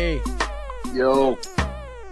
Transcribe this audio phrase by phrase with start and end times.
[0.00, 0.22] ED.
[0.94, 1.36] Yo.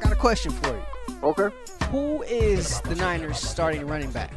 [0.01, 1.19] Got a question for you.
[1.23, 1.49] Okay.
[1.91, 4.31] Who is the Niners starting running back?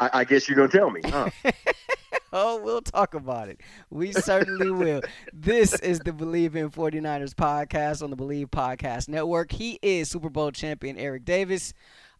[0.00, 1.30] I, I guess you're gonna tell me, huh?
[2.32, 3.60] oh, we'll talk about it.
[3.90, 5.02] We certainly will.
[5.32, 9.52] This is the Bleav in 49ers podcast on the Bleav Podcast Network.
[9.52, 11.74] He is Super Bowl champion Eric Davis.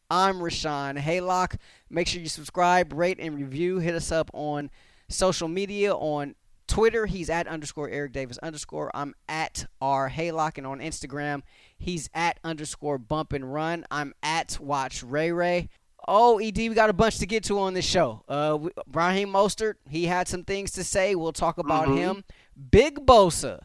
[0.08, 1.56] I'm Rashawn Haylock.
[1.90, 3.80] Make sure you subscribe, rate, and review.
[3.80, 4.70] Hit us up on
[5.08, 6.36] social media on
[6.66, 8.90] Twitter, he's at underscore Eric Davis underscore.
[8.94, 11.42] I'm at R Haylock, and on Instagram,
[11.78, 13.84] he's at underscore Bump and Run.
[13.90, 15.68] I'm at Watch Ray Ray.
[16.08, 18.22] Oh, Ed, we got a bunch to get to on this show.
[18.28, 18.58] Uh,
[18.92, 21.14] Raheem Mostert, he had some things to say.
[21.14, 21.96] We'll talk about mm-hmm.
[21.96, 22.24] him.
[22.70, 23.64] Big Bosa,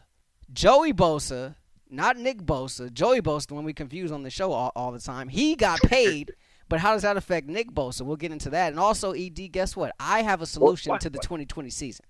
[0.52, 1.54] Joey Bosa,
[1.88, 4.98] not Nick Bosa, Joey Bosa, the one we confuse on the show all, all the
[4.98, 5.28] time.
[5.28, 6.34] He got paid.
[6.68, 8.00] But how does that affect Nick Bosa?
[8.00, 8.70] We'll get into that.
[8.70, 9.92] And also, Ed, guess what?
[10.00, 11.02] I have a solution what?
[11.02, 12.06] to the 2020 season.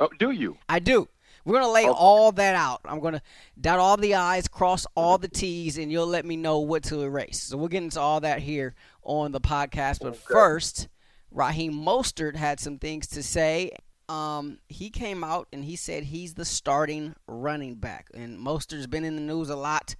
[0.00, 0.56] Oh, do you?
[0.68, 1.08] I do.
[1.44, 1.90] We're gonna lay okay.
[1.90, 2.80] all that out.
[2.84, 3.22] I'm gonna
[3.60, 7.02] dot all the I's, cross all the T's, and you'll let me know what to
[7.02, 7.42] erase.
[7.42, 10.00] So we'll get into all that here on the podcast.
[10.00, 10.20] But okay.
[10.30, 10.88] first,
[11.30, 13.72] Raheem Mostert had some things to say.
[14.08, 19.04] Um, he came out and he said he's the starting running back, and Mostert's been
[19.04, 19.94] in the news a lot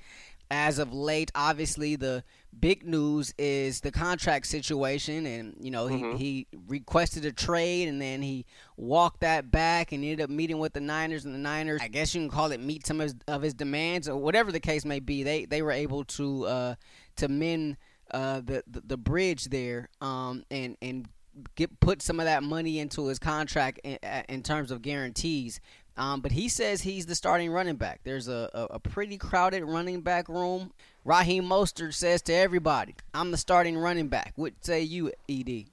[0.50, 1.30] as of late.
[1.34, 2.24] Obviously, the
[2.58, 6.16] big news is the contract situation, and you know he, mm-hmm.
[6.16, 8.44] he requested a trade, and then he
[8.76, 12.14] walked that back, and ended up meeting with the Niners, and the Niners, I guess
[12.14, 14.84] you can call it, meet some of his, of his demands, or whatever the case
[14.84, 15.22] may be.
[15.22, 16.74] They they were able to uh,
[17.16, 17.76] to mend
[18.10, 21.08] uh, the, the, the bridge there, um, and and
[21.54, 23.98] get put some of that money into his contract in,
[24.28, 25.60] in terms of guarantees.
[25.96, 28.00] Um, but he says he's the starting running back.
[28.05, 30.72] There's a, a, a, pretty crowded running back room.
[31.05, 34.32] Raheem Mostert says to everybody, I'm the starting running back.
[34.36, 35.66] What say you, ED?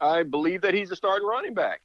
[0.00, 1.80] I believe that he's the starting running back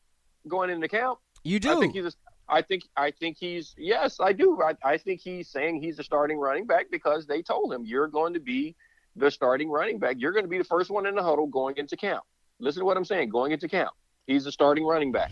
[0.48, 1.20] going into camp.
[1.44, 1.78] You do?
[1.78, 2.12] I think he's a,
[2.50, 4.60] I think I think he's yes, I do.
[4.62, 8.08] I, I think he's saying he's the starting running back because they told him you're
[8.08, 8.76] going to be
[9.16, 10.16] the starting running back.
[10.20, 12.24] You're going to be the first one in the huddle going into camp.
[12.60, 13.30] Listen to what I'm saying.
[13.30, 13.92] Going into camp,
[14.30, 15.32] he's the starting running back.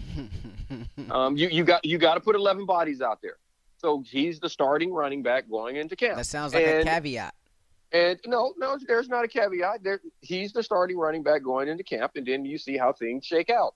[1.12, 3.38] um, you you got you got to put 11 bodies out there.
[3.78, 6.18] So he's the starting running back going into camp.
[6.18, 7.36] That sounds like and, a caveat.
[7.92, 9.84] And no, no, there's not a caveat.
[9.84, 13.26] There, he's the starting running back going into camp, and then you see how things
[13.26, 13.76] shake out,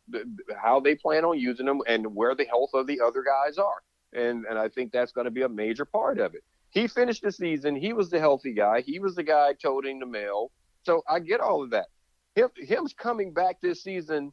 [0.62, 3.84] how they plan on using them, and where the health of the other guys are.
[4.14, 6.44] And and I think that's going to be a major part of it.
[6.72, 7.76] He finished the season.
[7.76, 8.82] He was the healthy guy.
[8.82, 10.52] He was the guy toting the mail.
[10.84, 11.88] So I get all of that.
[12.34, 14.32] Him, him's coming back this season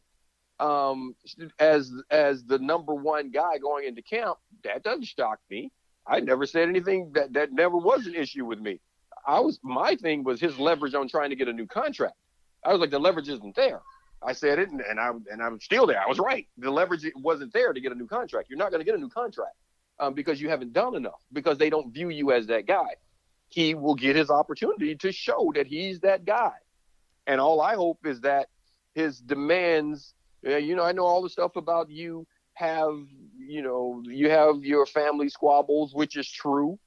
[0.61, 1.15] um,
[1.59, 5.71] as as the number one guy going into camp, that doesn't shock me.
[6.07, 8.81] I never said anything that that never was an issue with me.
[9.27, 12.17] I was my thing was his leverage on trying to get a new contract.
[12.65, 13.81] I was like the leverage isn't there.
[14.23, 16.01] I said it, and, and I and I'm still there.
[16.01, 16.47] I was right.
[16.59, 18.49] The leverage wasn't there to get a new contract.
[18.51, 19.55] You're not going to get a new contract
[20.01, 21.21] um, because you haven't done enough.
[21.33, 22.97] Because they don't view you as that guy.
[23.49, 26.53] He will get his opportunity to show that he's that guy.
[27.27, 28.49] And all I hope is that
[28.95, 32.95] his demands you know, I know all the stuff about you have,
[33.39, 36.79] you know, you have your family squabbles, which is true.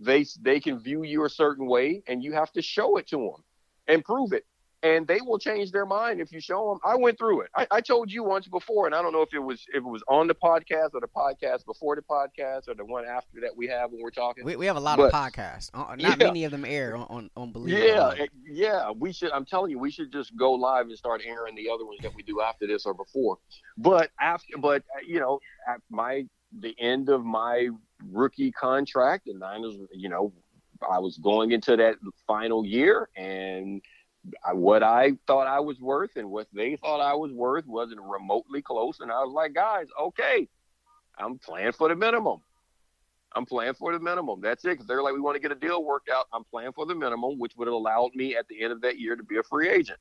[0.00, 3.16] They they can view you a certain way, and you have to show it to
[3.16, 3.44] them
[3.86, 4.44] and prove it
[4.82, 6.78] and they will change their mind if you show them.
[6.84, 7.50] I went through it.
[7.54, 9.84] I, I, told you once before, and I don't know if it was if it
[9.84, 13.56] was on the podcast or the podcast before the podcast or the one after that
[13.56, 14.44] we have when we're talking.
[14.44, 15.70] We, we have a lot but, of podcasts.
[15.72, 16.16] Uh, not yeah.
[16.16, 17.68] many of them air on on, on Bleav.
[17.68, 18.90] Yeah, yeah.
[18.90, 19.30] We should.
[19.30, 22.14] I'm telling you, we should just go live and start airing the other ones that
[22.14, 23.38] we do after this or before.
[23.78, 26.26] But after, but uh, you know, at my
[26.58, 27.68] the end of my
[28.10, 30.32] rookie contract, and Niners, you know,
[30.90, 33.80] I was going into that final year and
[34.52, 38.62] what I thought I was worth and what they thought I was worth wasn't remotely
[38.62, 39.00] close.
[39.00, 40.48] And I was like, guys, okay,
[41.18, 42.40] I'm playing for the minimum.
[43.34, 44.40] I'm playing for the minimum.
[44.40, 44.70] That's it.
[44.70, 46.26] Because they're like, we want to get a deal worked out.
[46.32, 48.98] I'm playing for the minimum, which would have allowed me at the end of that
[48.98, 49.98] year to be a free agent.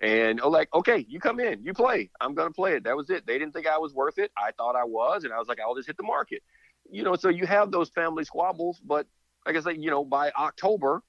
[0.00, 2.10] And oh, like, okay, you come in, you play.
[2.20, 2.84] I'm going to play it.
[2.84, 3.26] That was it.
[3.26, 4.30] They didn't think I was worth it.
[4.36, 5.24] I thought I was.
[5.24, 6.42] And I was like, I'll just hit the market.
[6.90, 8.80] You know, so you have those family squabbles.
[8.84, 9.06] But
[9.46, 11.02] like I said, you know, by October,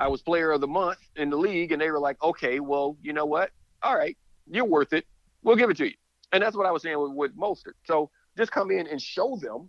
[0.00, 2.96] I was player of the month in the league, and they were like, okay, well,
[3.02, 3.50] you know what?
[3.82, 4.16] All right,
[4.50, 5.04] you're worth it.
[5.42, 5.94] We'll give it to you.
[6.32, 7.74] And that's what I was saying with, with Mostert.
[7.84, 9.68] So just come in and show them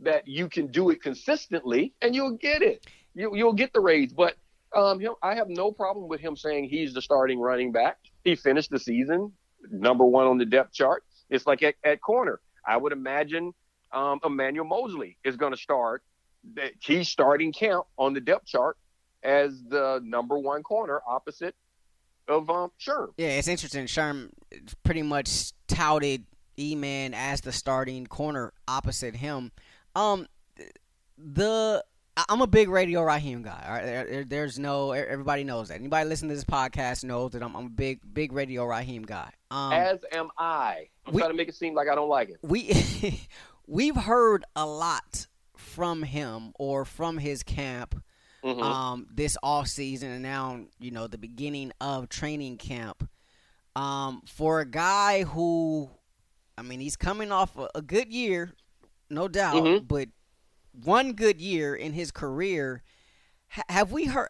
[0.00, 2.86] that you can do it consistently, and you'll get it.
[3.14, 4.12] You, you'll get the raise.
[4.12, 4.34] But
[4.76, 7.98] um, know, I have no problem with him saying he's the starting running back.
[8.22, 9.32] He finished the season
[9.70, 11.04] number one on the depth chart.
[11.30, 12.40] It's like at, at corner.
[12.66, 13.52] I would imagine
[13.92, 16.02] um, Emmanuel Moseley is going to start.
[16.82, 18.76] He's starting camp on the depth chart
[19.22, 21.54] as the number one corner opposite
[22.28, 23.08] of um, Sherm.
[23.16, 23.86] Yeah, it's interesting.
[23.86, 24.30] Sherm
[24.84, 26.24] pretty much touted
[26.58, 29.52] E-Man as the starting corner opposite him.
[29.94, 30.26] Um,
[31.16, 31.84] the
[32.28, 33.64] I'm a big Radio Raheem guy.
[33.66, 35.74] All right, there, there's no everybody knows that.
[35.74, 39.30] Anybody listening to this podcast knows that I'm, I'm a big big Radio Raheem guy.
[39.50, 40.88] Um, As am I.
[41.06, 42.38] I'm we, trying to make it seem like I don't like it.
[42.42, 43.20] We
[43.66, 45.26] we've heard a lot
[45.56, 48.02] from him or from his camp
[48.44, 48.62] mm-hmm.
[48.62, 53.08] um, this off season and now you know the beginning of training camp.
[53.76, 55.88] Um, for a guy who,
[56.58, 58.52] I mean, he's coming off a, a good year,
[59.08, 59.86] no doubt, mm-hmm.
[59.86, 60.08] but
[60.72, 62.82] one good year in his career.
[63.68, 64.28] have we heard?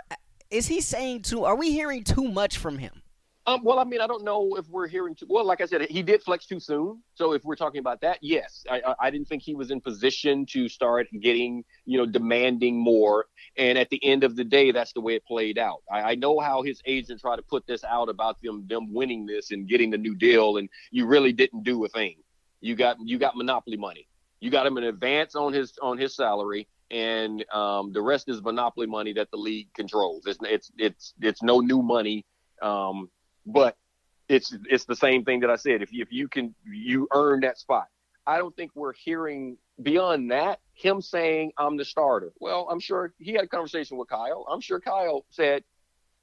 [0.50, 1.44] Is he saying too?
[1.44, 2.99] Are we hearing too much from him?
[3.46, 5.44] Um, well, I mean, I don't know if we're hearing too well.
[5.44, 7.02] Like I said, he did flex too soon.
[7.14, 10.44] So if we're talking about that, yes, I, I didn't think he was in position
[10.50, 13.26] to start getting, you know, demanding more.
[13.56, 15.82] And at the end of the day, that's the way it played out.
[15.90, 19.24] I, I know how his agent tried to put this out about them them winning
[19.24, 22.16] this and getting the new deal, and you really didn't do a thing.
[22.60, 24.06] You got you got monopoly money.
[24.40, 28.42] You got him an advance on his on his salary, and um, the rest is
[28.42, 30.24] monopoly money that the league controls.
[30.26, 32.26] It's it's it's it's no new money.
[32.60, 33.08] Um,
[33.52, 33.76] but
[34.28, 35.82] it's it's the same thing that I said.
[35.82, 37.86] If you, if you can you earn that spot.
[38.26, 42.32] I don't think we're hearing beyond that him saying I'm the starter.
[42.38, 44.46] Well, I'm sure he had a conversation with Kyle.
[44.48, 45.64] I'm sure Kyle said,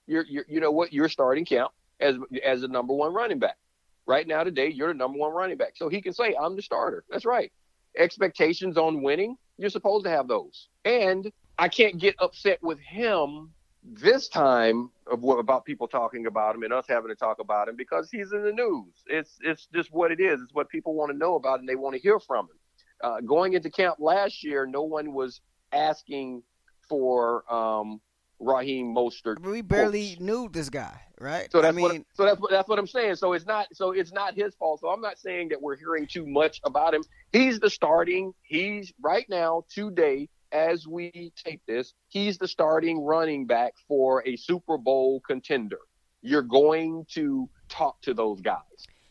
[0.06, 0.94] "You're, you're you know what?
[0.94, 2.16] You're starting camp as
[2.46, 3.58] as the number one running back.
[4.06, 5.74] Right now today, you're the number one running back.
[5.76, 7.04] So he can say I'm the starter.
[7.10, 7.52] That's right.
[7.98, 10.70] Expectations on winning, you're supposed to have those.
[10.86, 13.52] And I can't get upset with him
[13.94, 17.70] this time of what about people talking about him and us having to talk about
[17.70, 18.94] him because he's in the news.
[19.08, 20.42] It's it's just what it is.
[20.42, 22.58] It's what people want to know about and they want to hear from him.
[23.02, 25.42] Uh, going into camp last year, no one was
[25.72, 26.44] asking
[26.90, 28.02] for um,
[28.40, 29.40] Raheem Mostert.
[29.40, 30.22] We barely quotes.
[30.22, 31.52] knew this guy, right?
[31.52, 33.16] So that's I mean, what, so that's what that's what I'm saying.
[33.16, 34.82] So it's not so it's not his fault.
[34.82, 37.04] So I'm not saying that we're hearing too much about him.
[37.32, 38.34] He's the starting.
[38.42, 44.36] He's right now today as we tape this, he's the starting running back for a
[44.36, 45.80] Super Bowl contender.
[46.22, 48.62] You're going to talk to those guys.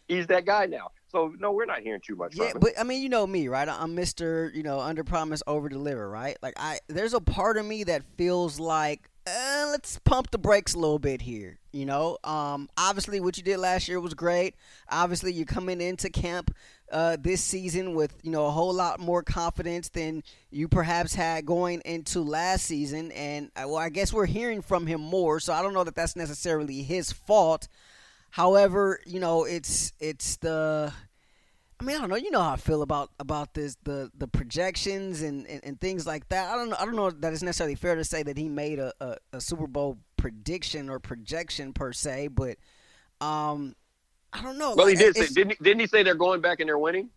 [0.09, 0.91] He's that guy now.
[1.09, 2.35] So no, we're not hearing too much.
[2.37, 3.69] Yeah, but I mean, you know me, right?
[3.69, 6.37] I'm Mister, you know, under promise, over deliver, right?
[6.43, 10.75] Like I, there's a part of me that feels like uh, let's pump the brakes
[10.75, 11.59] a little bit here.
[11.73, 14.55] You know, um, obviously what you did last year was great.
[14.89, 16.55] Obviously, you're coming into camp
[16.93, 21.45] uh, this season with you know a whole lot more confidence than you perhaps had
[21.45, 23.11] going into last season.
[23.13, 25.97] And uh, well, I guess we're hearing from him more, so I don't know that
[25.97, 27.69] that's necessarily his fault.
[28.31, 30.93] However, you know, it's it's the
[31.79, 32.17] I mean, I don't know.
[32.17, 36.07] You know how I feel about about this the the projections and, and, and, things
[36.07, 36.49] like that.
[36.49, 36.77] I don't know.
[36.79, 39.41] I don't know that it's necessarily fair to say that he made a, a, a
[39.41, 42.57] Super Bowl prediction or projection per se, but
[43.21, 43.77] um,
[44.33, 44.75] I don't know.
[44.75, 45.17] Well, like, he did.
[45.17, 47.11] Say, didn't he, didn't he say they're going back and they're winning?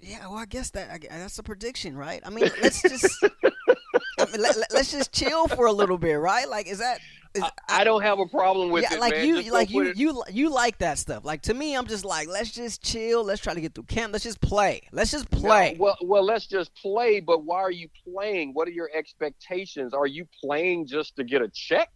[0.00, 0.26] Yeah.
[0.26, 2.20] Well, I guess that I, that's a prediction, right?
[2.26, 3.24] I mean, let's just
[4.18, 6.48] I mean, let, us just chill for a little bit, right?
[6.48, 6.98] Like, is that
[7.42, 9.26] I, I, don't have a problem with yeah, it, like man.
[9.26, 11.24] you, like you, you, you like that stuff.
[11.24, 13.24] Like to me, I'm just like, let's just chill.
[13.24, 14.12] Let's try to get through camp.
[14.12, 14.82] Let's just play.
[14.92, 15.72] Let's just play.
[15.72, 17.20] No, well, well, let's just play.
[17.20, 18.52] But why are you playing?
[18.52, 19.94] What are your expectations?
[19.94, 21.90] Are you playing just to get a check?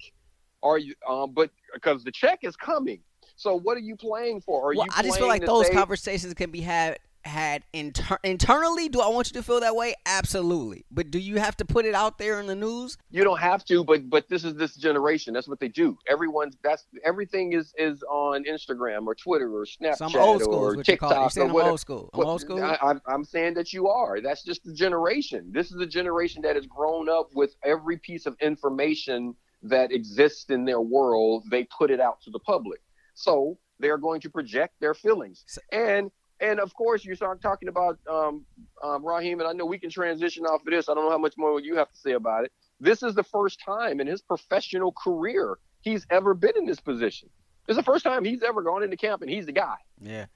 [0.63, 0.95] Are you?
[1.09, 3.01] Um, but because the check is coming.
[3.37, 4.61] So what are you playing for?
[4.61, 4.93] Are well, you?
[4.97, 9.09] I just feel like those say, conversations can be had had inter- internally do i
[9.09, 9.95] want you to feel that way?
[10.07, 10.85] Absolutely.
[10.91, 12.97] But do you have to put it out there in the news?
[13.11, 15.35] You don't have to but but this is this generation.
[15.35, 15.99] That's what they do.
[16.09, 21.37] Everyone's that's everything is is on instagram or twitter or snapchat old school or tiktok
[21.37, 21.71] or whatever.
[21.71, 22.11] old school.
[22.15, 22.63] I'm old school.
[22.63, 24.21] I, I'm, I'm saying that you are.
[24.21, 25.51] That's just the generation.
[25.53, 30.51] This is the generation that has grown up with every piece of information that exists
[30.51, 31.45] in their world.
[31.51, 32.81] They put it out to the public.
[33.15, 35.45] So they're going to project their feelings.
[35.73, 38.45] And and of course, you start talking about um,
[38.83, 40.89] um, Raheem, and I know we can transition off of this.
[40.89, 42.53] I don't know how much more you have to say about it.
[42.81, 47.29] This is the first time in his professional career he's ever been in this position.
[47.67, 49.77] It's the first time he's ever gone into camp, and he's the guy.
[50.01, 50.27] Yeah.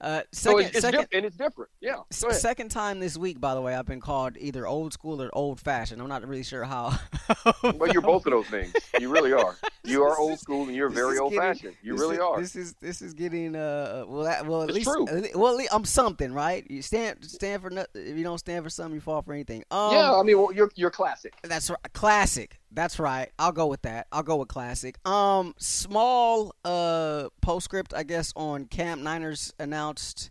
[0.00, 1.70] Uh, second, so it's, it's second, diff- and it's different.
[1.80, 1.96] Yeah.
[2.10, 5.60] Second time this week, by the way, I've been called either old school or old
[5.60, 6.00] fashioned.
[6.00, 6.98] I'm not really sure how.
[7.62, 8.72] well, you're both of those things.
[9.00, 9.56] You really are.
[9.84, 11.76] You are old school and you're very old getting, fashioned.
[11.82, 12.38] You really is, are.
[12.38, 15.06] This is this is getting uh well that, well at it's least true.
[15.34, 16.70] well least, I'm something right.
[16.70, 18.06] You stand stand for nothing.
[18.06, 19.64] If you don't stand for something, you fall for anything.
[19.70, 21.32] Um, yeah, I mean well, you're you're classic.
[21.42, 21.78] That's right.
[21.94, 22.60] Classic.
[22.70, 23.30] That's right.
[23.38, 24.06] I'll go with that.
[24.12, 24.98] I'll go with classic.
[25.06, 30.30] Um, small uh postscript, I guess, on Camp Niners announced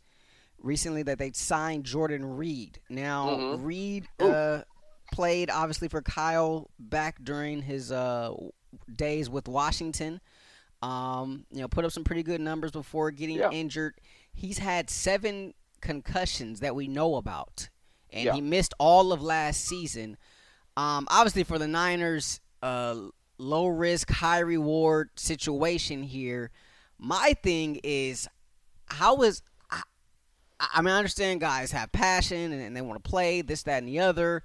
[0.59, 2.79] recently that they signed Jordan Reed.
[2.89, 3.63] Now mm-hmm.
[3.63, 4.61] Reed uh,
[5.11, 8.33] played obviously for Kyle back during his uh,
[8.93, 10.19] days with Washington.
[10.81, 13.49] Um, you know, put up some pretty good numbers before getting yeah.
[13.49, 13.95] injured.
[14.33, 17.69] He's had seven concussions that we know about,
[18.11, 18.33] and yeah.
[18.33, 20.17] he missed all of last season.
[20.77, 22.95] Um, obviously for the Niners, uh,
[23.39, 26.51] low risk, high reward situation here.
[26.99, 28.27] My thing is,
[28.85, 29.41] how is
[29.71, 29.81] I,
[30.59, 33.79] I mean, I understand guys have passion and, and they want to play this, that,
[33.79, 34.43] and the other.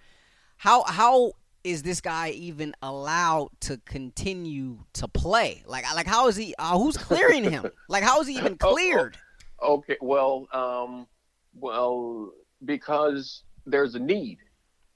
[0.57, 1.33] How how
[1.65, 5.62] is this guy even allowed to continue to play?
[5.67, 6.55] Like like how is he?
[6.59, 7.67] Uh, who's clearing him?
[7.89, 9.19] like how is he even cleared?
[9.61, 11.07] Oh, oh, okay, well, um,
[11.55, 12.33] well,
[12.65, 14.39] because there's a need.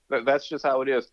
[0.08, 1.10] That's just how it is.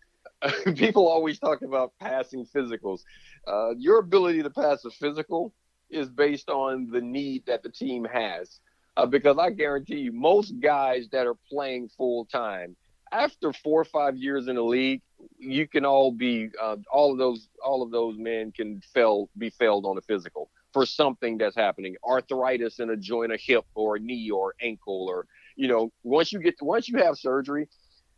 [0.76, 3.00] People always talk about passing physicals.
[3.46, 5.52] Uh, your ability to pass a physical
[5.90, 8.60] is based on the need that the team has.
[8.96, 12.76] Uh, because I guarantee you, most guys that are playing full time,
[13.12, 15.02] after four or five years in the league,
[15.38, 19.50] you can all be uh, all of those all of those men can fail be
[19.50, 23.96] failed on a physical for something that's happening, arthritis in a joint, a hip or
[23.96, 27.68] a knee or ankle, or you know, once you get to, once you have surgery,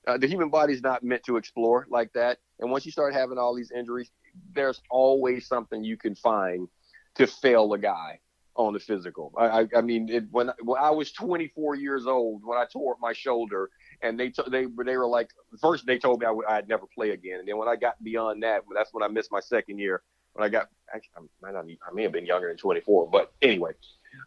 [0.06, 2.38] uh, the human body is not meant to explore like that.
[2.60, 4.10] And once you start having all these injuries,
[4.54, 6.68] there's always something you can find
[7.16, 8.20] to fail a guy
[8.56, 9.32] on the physical.
[9.36, 12.96] I, I, I mean, it, when, when I was 24 years old, when I tore
[13.00, 13.70] my shoulder,
[14.02, 16.86] and they t- they they were like, first they told me I would I'd never
[16.94, 19.78] play again, and then when I got beyond that, that's when I missed my second
[19.78, 20.02] year.
[20.34, 23.32] When I got, actually, I might not, I may have been younger than 24, but
[23.40, 23.72] anyway,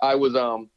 [0.01, 0.69] I was um,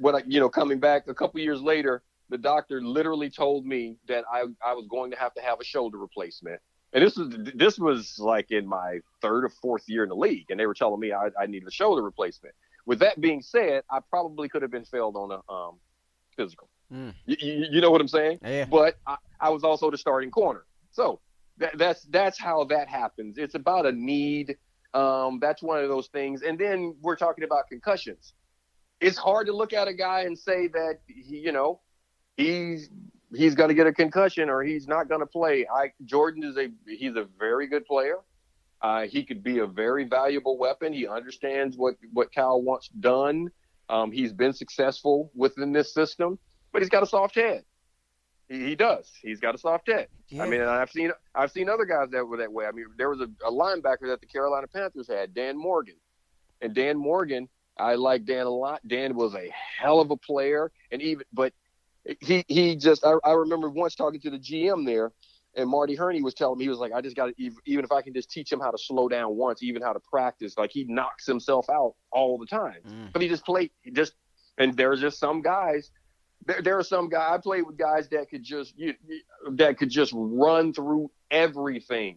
[0.00, 3.96] when I you know coming back a couple years later, the doctor literally told me
[4.08, 6.60] that I I was going to have to have a shoulder replacement
[6.92, 10.46] and this was this was like in my third or fourth year in the league,
[10.50, 12.54] and they were telling me I, I needed a shoulder replacement.
[12.86, 15.76] With that being said, I probably could have been failed on a um,
[16.36, 16.68] physical.
[16.92, 17.14] Mm.
[17.26, 18.40] You, you, you, know what I'm saying?
[18.42, 18.64] Yeah.
[18.64, 21.20] But I, I was also the starting corner, so
[21.58, 23.38] that, that's that's how that happens.
[23.38, 24.56] It's about a need.
[24.92, 26.42] Um, that's one of those things.
[26.42, 28.32] And then we're talking about concussions.
[29.00, 31.80] It's hard to look at a guy and say that he, you know
[32.36, 32.88] he's
[33.34, 35.66] he's going to get a concussion or he's not going to play.
[35.72, 38.18] I Jordan is a he's a very good player.
[38.82, 40.92] Uh, he could be a very valuable weapon.
[40.92, 43.50] He understands what what Kyle wants done.
[43.88, 46.38] Um, he's been successful within this system,
[46.72, 47.64] but he's got a soft head.
[48.48, 49.10] He, he does.
[49.20, 50.08] He's got a soft head.
[50.28, 50.44] Yeah.
[50.44, 52.66] I mean, I've seen I've seen other guys that were that way.
[52.66, 55.96] I mean, there was a, a linebacker that the Carolina Panthers had, Dan Morgan,
[56.62, 57.48] and Dan Morgan.
[57.78, 58.80] I like Dan a lot.
[58.86, 61.52] Dan was a hell of a player, and even but
[62.20, 65.12] he he just I, I remember once talking to the GM there,
[65.54, 67.92] and Marty Hurney was telling me he was like, I just got to even if
[67.92, 70.56] I can just teach him how to slow down once, even how to practice.
[70.56, 73.12] Like he knocks himself out all the time, mm.
[73.12, 73.70] but he just played.
[73.82, 74.14] He just
[74.58, 75.90] and there's just some guys.
[76.46, 78.94] There, there are some guys I played with guys that could just you,
[79.52, 82.16] that could just run through everything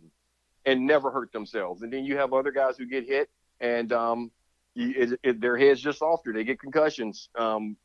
[0.66, 1.82] and never hurt themselves.
[1.82, 4.32] And then you have other guys who get hit and um,
[4.76, 6.34] it, it, their heads just softer.
[6.34, 7.30] They get concussions.
[7.38, 7.78] Um,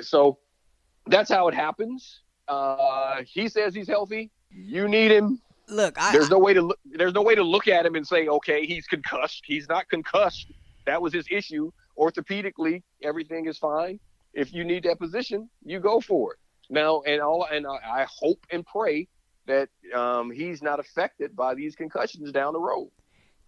[0.00, 0.38] so
[1.06, 2.20] that's how it happens.
[2.48, 4.30] Uh, he says he's healthy.
[4.50, 5.40] You need him.
[5.68, 6.78] Look, I, there's no way to look.
[6.84, 9.42] There's no way to look at him and say, okay, he's concussed.
[9.46, 10.52] He's not concussed.
[10.86, 11.70] That was his issue.
[11.98, 14.00] Orthopedically, everything is fine.
[14.34, 16.38] If you need that position, you go for it.
[16.70, 19.08] Now, and all, and I hope and pray
[19.46, 22.90] that um, he's not affected by these concussions down the road.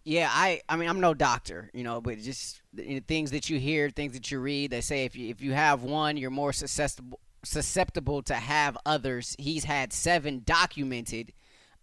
[0.04, 2.61] Yeah, I I mean I'm no doctor, you know, but just
[3.08, 5.82] things that you hear, things that you read, they say if you if you have
[5.82, 9.37] one, you're more susceptible susceptible to have others.
[9.39, 11.33] He's had seven documented,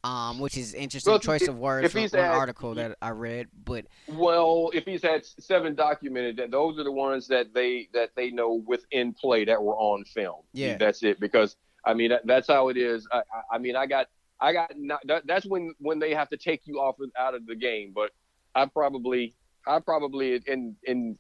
[0.04, 3.48] um, which is interesting well, choice if, of words from an article that I read.
[3.66, 8.12] But well, if he's had seven documented, that those are the ones that they that
[8.16, 10.42] they know within play that were on film.
[10.54, 11.20] Yeah, that's it.
[11.20, 13.08] Because I mean that, that's how it is.
[13.12, 14.08] I, I, I mean I got
[14.40, 17.36] I got not, that, that's when when they have to take you off of, out
[17.36, 17.92] of the game.
[17.94, 18.12] But
[18.56, 19.36] I probably
[19.68, 21.18] I probably in in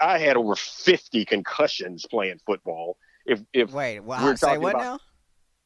[0.00, 4.82] I had over 50 concussions playing football if if wait, well, we're say what about,
[4.82, 4.98] now?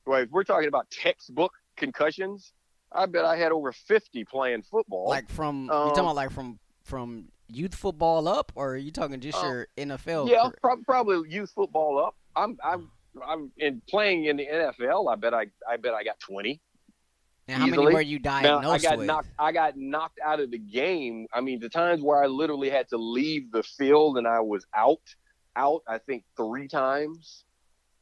[0.06, 2.52] Wait, we're talking about textbook concussions.
[2.92, 5.08] I bet I had over fifty playing football.
[5.08, 8.90] Like from um, you talking about like from from youth football up, or are you
[8.90, 10.28] talking just uh, your NFL?
[10.28, 12.14] Yeah, pro- probably youth football up.
[12.36, 12.90] I'm I'm
[13.26, 15.12] I'm in playing in the NFL.
[15.12, 16.60] I bet I I bet I got twenty.
[17.48, 19.06] And how many were you diagnosed now, I got with?
[19.06, 19.28] knocked.
[19.38, 21.26] I got knocked out of the game.
[21.32, 24.66] I mean, the times where I literally had to leave the field and I was
[24.76, 25.00] out,
[25.56, 25.82] out.
[25.88, 27.44] I think three times.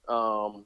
[0.08, 0.64] Um,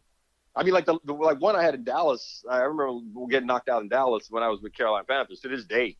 [0.54, 2.44] I mean, like the, the, like one I had in Dallas.
[2.50, 5.40] I remember getting knocked out in Dallas when I was with Carolina Panthers.
[5.40, 5.96] To this day,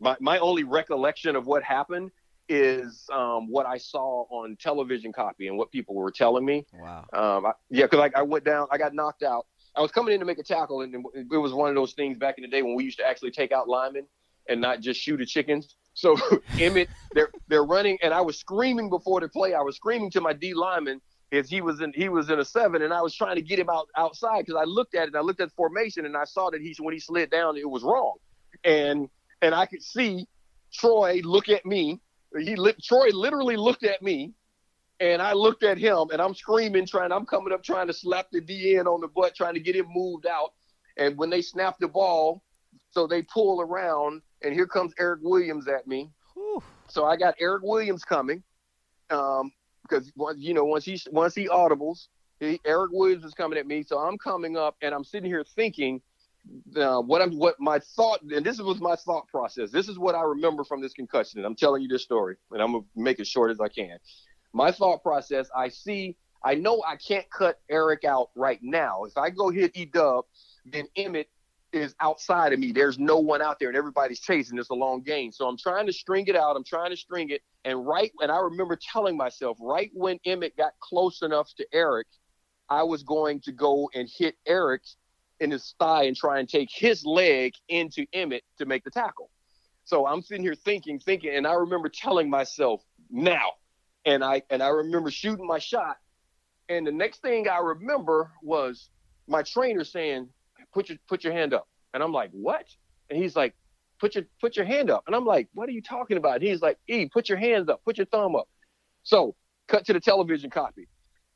[0.00, 2.10] my my only recollection of what happened
[2.48, 6.66] is um, what I saw on television copy and what people were telling me.
[6.72, 7.06] Wow.
[7.12, 9.46] Um, I, yeah, because like I went down, I got knocked out.
[9.76, 12.18] I was coming in to make a tackle, and it was one of those things
[12.18, 14.06] back in the day when we used to actually take out linemen
[14.48, 15.76] and not just shoot at chickens.
[15.94, 16.16] So
[16.56, 19.54] Emmitt, they're they're running, and I was screaming before the play.
[19.54, 21.00] I was screaming to my D lineman
[21.32, 23.58] is he was in he was in a seven, and I was trying to get
[23.58, 26.24] him out outside because I looked at it, I looked at the formation, and I
[26.24, 28.16] saw that he when he slid down, it was wrong,
[28.64, 29.08] and
[29.40, 30.28] and I could see
[30.72, 32.00] Troy look at me.
[32.38, 34.34] He Troy literally looked at me,
[35.00, 37.12] and I looked at him, and I'm screaming, trying.
[37.12, 39.86] I'm coming up trying to slap the DN on the butt, trying to get him
[39.88, 40.52] moved out.
[40.98, 42.42] And when they snap the ball,
[42.90, 46.10] so they pull around, and here comes Erik Williams at me.
[46.34, 46.62] Whew.
[46.88, 48.42] So I got Erik Williams coming.
[49.08, 49.50] Um,
[49.92, 52.08] because you know once he once he audibles,
[52.40, 55.44] he, Erik Williams is coming at me, so I'm coming up and I'm sitting here
[55.54, 56.00] thinking
[56.76, 59.70] uh, what I'm what my thought and this was my thought process.
[59.70, 62.62] This is what I remember from this concussion, and I'm telling you this story, and
[62.62, 63.98] I'm gonna make it short as I can.
[64.52, 69.04] My thought process: I see, I know I can't cut Eric out right now.
[69.04, 70.24] If I go hit E Dub,
[70.64, 71.26] then Emmitt
[71.72, 72.72] is outside of me.
[72.72, 74.58] There's no one out there, and everybody's chasing.
[74.58, 76.56] It's a long game, so I'm trying to string it out.
[76.56, 78.12] I'm trying to string it, and right.
[78.20, 82.06] And I remember telling myself, right when Emmitt got close enough to Eric,
[82.68, 84.82] I was going to go and hit Eric
[85.40, 89.30] in his thigh and try and take his leg into Emmitt to make the tackle.
[89.84, 93.52] So I'm sitting here thinking, thinking, and I remember telling myself now,
[94.04, 95.96] and I and I remember shooting my shot,
[96.68, 98.88] and the next thing I remember was
[99.26, 100.28] my trainer saying,
[100.72, 101.68] put your put your hand up.
[101.94, 102.66] And I'm like, what?
[103.10, 103.54] And he's like,
[104.00, 105.04] put your put your hand up.
[105.06, 106.36] And I'm like, what are you talking about?
[106.36, 108.48] And he's like, E, put your hands up, put your thumb up.
[109.02, 109.34] So
[109.68, 110.88] cut to the television copy.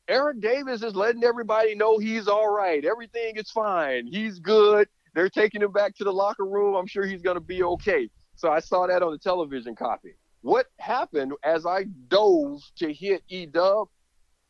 [0.09, 2.85] Eric Davis is letting everybody know he's all right.
[2.85, 4.07] Everything is fine.
[4.07, 4.89] He's good.
[5.15, 6.77] They're taking him back to the locker room.
[6.77, 8.09] I'm sure he's going to be okay.
[8.37, 10.15] So I saw that on the television copy.
[10.43, 13.89] What happened as I dove to hit E Dub?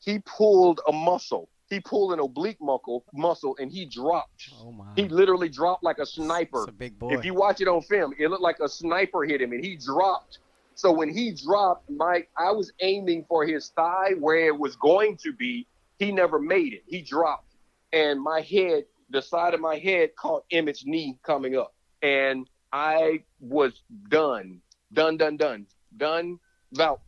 [0.01, 4.51] He pulled a muscle he pulled an oblique muscle, muscle, and he dropped.
[4.61, 4.93] Oh my!
[4.95, 6.65] He literally dropped like a sniper.
[6.69, 7.13] A big boy.
[7.13, 9.77] If you watch it on film, it looked like a sniper hit him, and he
[9.77, 10.39] dropped.
[10.75, 15.17] So when he dropped, Mike, I was aiming for his thigh where it was going
[15.19, 15.67] to be.
[15.99, 16.85] He never made it.
[16.87, 17.55] He dropped,
[17.93, 23.25] and my head, the side of my head, caught Emmitt's knee coming up, and I
[23.41, 24.61] was done,
[24.93, 26.39] done, done, done, done.
[26.75, 27.01] About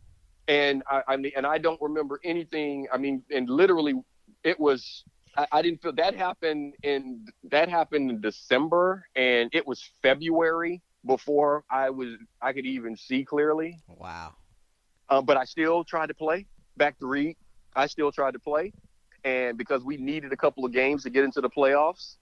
[0.49, 2.87] and I, I mean, and I don't remember anything.
[2.91, 3.93] I mean, and literally
[4.43, 5.03] it was
[5.37, 10.81] I, I, didn't feel that happened in that happened in December and it was February
[11.05, 13.79] before I was I could even see clearly.
[13.87, 14.35] Wow.
[15.09, 16.45] Um, but I still tried to play
[16.77, 17.35] back to read.
[17.75, 18.73] I still tried to play,
[19.23, 22.15] and because we needed a couple of games to get into the playoffs,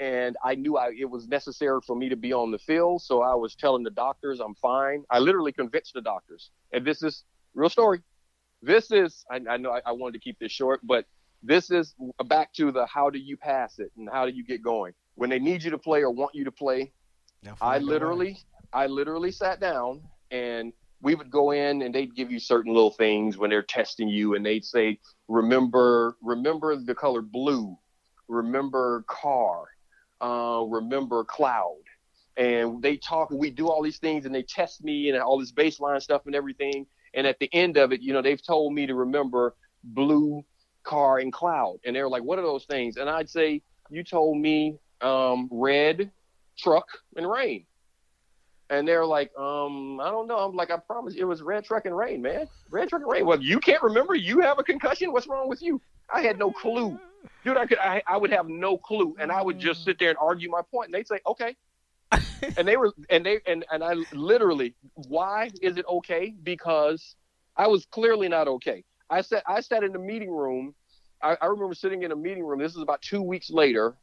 [0.00, 3.22] and I knew I, it was necessary for me to be on the field, so
[3.22, 5.04] I was telling the doctors I'm fine.
[5.10, 8.00] I literally convinced the doctors, and this is real story.
[8.60, 11.06] This is I, I know I, I wanted to keep this short, but
[11.42, 11.94] this is
[12.26, 14.92] back to the how do you pass it and how do you get going.
[15.16, 16.92] When they need you to play or want you to play,
[17.60, 18.38] I literally,
[18.72, 22.92] I literally sat down and we would go in and they'd give you certain little
[22.92, 27.76] things when they're testing you and they'd say, remember, remember the color blue,
[28.28, 29.64] remember car,
[30.20, 31.82] uh, remember cloud.
[32.36, 35.38] And they talk and we do all these things and they test me and all
[35.38, 36.86] this baseline stuff and everything.
[37.14, 40.42] And at the end of it, you know, they've told me to remember blue,
[40.84, 41.78] car, and cloud.
[41.84, 42.96] And they're like, what are those things?
[42.96, 46.10] And I'd say, you told me um, red,
[46.58, 47.64] truck, and rain.
[48.70, 50.38] And they're like, um, I don't know.
[50.38, 52.48] I'm like, I promise it was red truck and rain, man.
[52.70, 53.26] Red truck and rain.
[53.26, 54.14] Well, you can't remember?
[54.14, 55.12] You have a concussion?
[55.12, 55.80] What's wrong with you?
[56.12, 56.98] I had no clue.
[57.44, 59.14] Dude, I could I, I would have no clue.
[59.20, 60.62] And I would just sit there and argue my.
[60.72, 61.54] And they'd say, Okay.
[62.56, 66.34] and they were and they and, and I literally why is it okay?
[66.42, 67.14] Because
[67.56, 68.84] I was clearly not okay.
[69.12, 70.74] I sat I sat in the meeting room.
[71.22, 72.58] I, I remember sitting in a meeting room.
[72.58, 73.94] This is about two weeks later,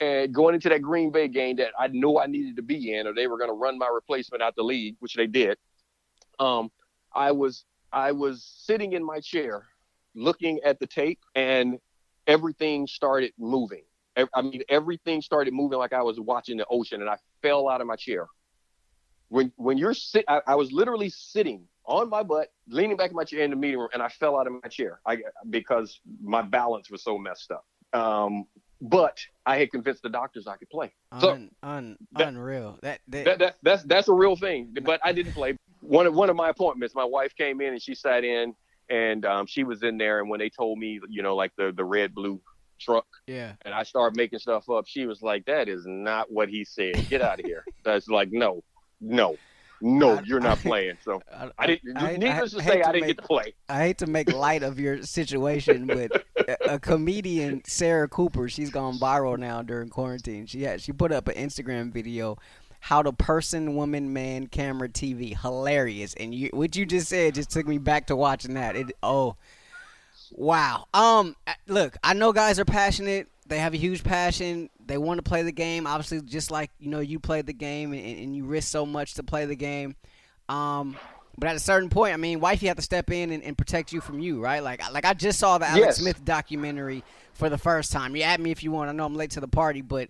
[0.00, 3.08] and going into that Green Bay game that I knew I needed to be in,
[3.08, 5.58] or they were going to run my replacement out the league, which they did.
[6.38, 6.70] Um,
[7.12, 9.66] I was I was sitting in my chair,
[10.14, 11.80] looking at the tape, and
[12.28, 13.82] everything started moving.
[14.32, 17.80] I mean, everything started moving like I was watching the ocean, and I fell out
[17.80, 18.28] of my chair.
[19.28, 23.16] When when you're sit, I, I was literally sitting on my butt, leaning back in
[23.16, 25.18] my chair in the meeting room, and I fell out of my chair I,
[25.48, 27.64] because my balance was so messed up.
[27.92, 28.44] Um,
[28.80, 30.92] but I had convinced the doctors I could play.
[31.20, 32.78] So un, un, that, unreal.
[32.82, 34.74] That, that, that, that, that's that's a real thing.
[34.82, 35.56] But I didn't play.
[35.80, 38.54] One of one of my appointments, my wife came in and she sat in,
[38.90, 40.20] and um, she was in there.
[40.20, 42.40] And when they told me, you know, like the the red blue
[42.78, 46.50] truck, yeah, and I started making stuff up, she was like, "That is not what
[46.50, 47.08] he said.
[47.08, 48.62] Get out of here." That's like, no,
[49.00, 49.38] no
[49.80, 50.98] no, I, you're not I, playing.
[51.04, 51.94] So I, I didn't.
[52.18, 53.54] Needless to say, I didn't make, get to play.
[53.68, 58.70] I hate to make light of your situation, but a, a, comedian, Sarah Cooper, she's
[58.70, 60.46] gone viral now during quarantine.
[60.46, 62.38] She had she put up an Instagram video.
[62.78, 66.14] How to person, woman, man, camera, TV, hilarious.
[66.14, 68.76] And you, what you just said just took me back to watching that.
[68.76, 69.34] It oh,
[70.32, 70.86] Wow.
[70.92, 71.36] Um,
[71.66, 73.28] look, I know guys are passionate.
[73.46, 74.70] They have a huge passion.
[74.86, 75.86] They want to play the game.
[75.86, 79.14] Obviously, just like you know, you played the game and, and you risk so much
[79.14, 79.96] to play the game.
[80.48, 80.96] Um,
[81.38, 83.92] but at a certain point, I mean, wifey have to step in and, and, protect
[83.92, 84.62] you from you, right?
[84.62, 85.96] Like, like I just saw the Alex yes.
[85.98, 88.16] Smith documentary for the first time.
[88.16, 88.88] You add me if you want.
[88.88, 90.08] I know I'm late to the party, but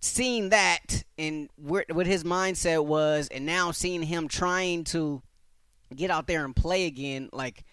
[0.00, 5.22] seeing that and what his mindset was, and now seeing him trying to
[5.94, 7.64] get out there and play again, like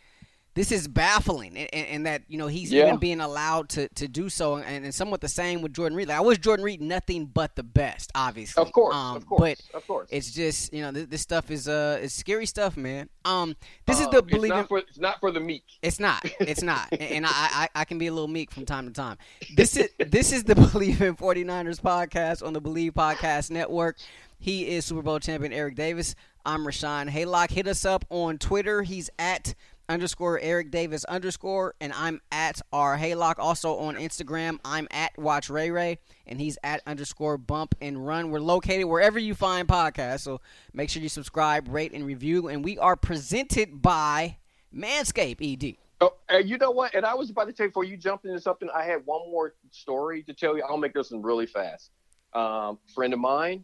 [0.56, 2.88] this is baffling, and, and that you know he's yeah.
[2.88, 6.08] even being allowed to, to do so, and, and somewhat the same with Jordan Reed.
[6.08, 8.62] Like I wish Jordan Reed nothing but the best, obviously.
[8.62, 10.10] Of course, um, of course, but of course.
[10.12, 13.10] It's just you know this, this stuff is uh it's scary stuff, man.
[13.26, 13.56] Um,
[13.88, 14.52] this uh, is the believe.
[14.52, 15.64] It's not, for, it's not for the meek.
[15.82, 16.24] It's not.
[16.40, 16.88] It's not.
[16.92, 19.18] and I, I I can be a little meek from time to time.
[19.56, 23.98] This is this is the Bleav in 49ers podcast on the Bleav Podcast Network.
[24.40, 26.16] He is Super Bowl champion Eric Davis.
[26.46, 27.52] I'm Rashawn Haylock.
[27.52, 28.84] Hit us up on Twitter.
[28.84, 29.56] He's at
[29.94, 33.36] underscore Eric Davis underscore, and I'm at R Haylock.
[33.38, 38.32] Also on Instagram, I'm at Watch Ray Ray, and he's at underscore Bump and Run.
[38.32, 40.42] We're located wherever you find podcasts, so
[40.74, 42.48] make sure you subscribe, rate, and review.
[42.48, 44.38] And we are presented by
[44.76, 45.78] Manscaped ED.
[46.02, 46.96] Oh, you know what?
[46.96, 49.54] And I was about to say before you jumped into something, I had one more
[49.70, 50.64] story to tell you.
[50.68, 51.92] I'll make this one really fast.
[52.34, 53.64] Um, friend of mine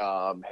[0.00, 0.44] um,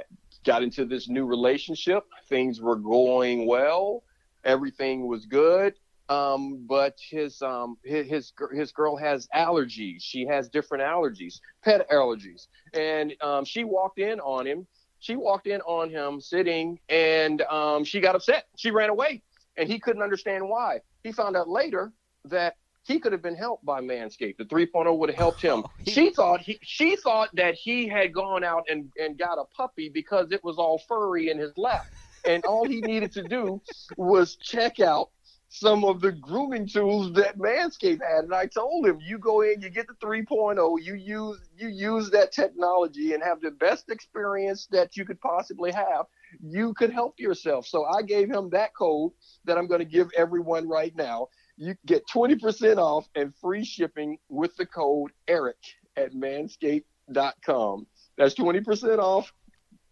[0.43, 2.03] got into this new relationship.
[2.29, 4.03] Things were going well
[4.45, 5.73] everything was good.
[6.07, 10.01] Um, but his um his, his his girl has allergies.
[10.01, 14.67] She has different allergies, pet allergies, and um, she walked in on him.
[14.99, 18.45] She walked in on him sitting, and um, she got upset.
[18.55, 19.23] She ran away,
[19.57, 20.81] and he couldn't understand why.
[21.03, 21.91] He found out later
[22.25, 24.37] that he could have been helped by Manscaped.
[24.37, 25.63] The 3.0 would have helped him.
[25.87, 29.45] Oh, she thought he she thought that he had gone out and, and got a
[29.55, 31.85] puppy because it was all furry in his lap
[32.27, 33.61] and all he needed to do
[33.97, 35.09] was check out
[35.49, 38.25] some of the grooming tools that Manscaped had.
[38.25, 42.09] And I told him, you go in, you get the 3.0, you use you use
[42.11, 46.05] that technology and have the best experience that you could possibly have.
[46.41, 47.65] You could help yourself.
[47.67, 49.13] So I gave him that code
[49.45, 51.27] that I'm going to give everyone right now.
[51.57, 55.55] You get 20% off and free shipping with the code ERIC
[55.95, 57.87] at manscaped.com.
[58.17, 59.31] That's 20% off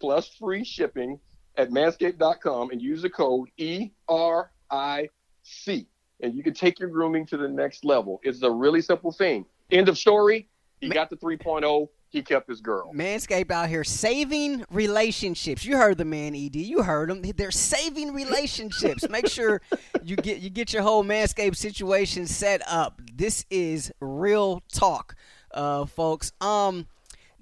[0.01, 1.19] plus free shipping
[1.57, 3.87] at manscaped.com and use the code ERIC.
[6.21, 8.19] And you can take your grooming to the next level.
[8.23, 9.45] It's a really simple thing.
[9.71, 10.47] End of story.
[10.79, 11.87] He got the 3.0.
[12.09, 12.93] He kept his girl.
[12.93, 15.65] Manscaped out here saving relationships.
[15.65, 16.55] You heard the man, Ed.
[16.55, 17.23] You heard him.
[17.35, 19.09] They're saving relationships.
[19.09, 19.61] Make sure
[20.03, 23.01] you get you get your whole Manscaped situation set up.
[23.11, 25.15] This is real talk,
[25.55, 26.31] uh, folks.
[26.39, 26.85] Um,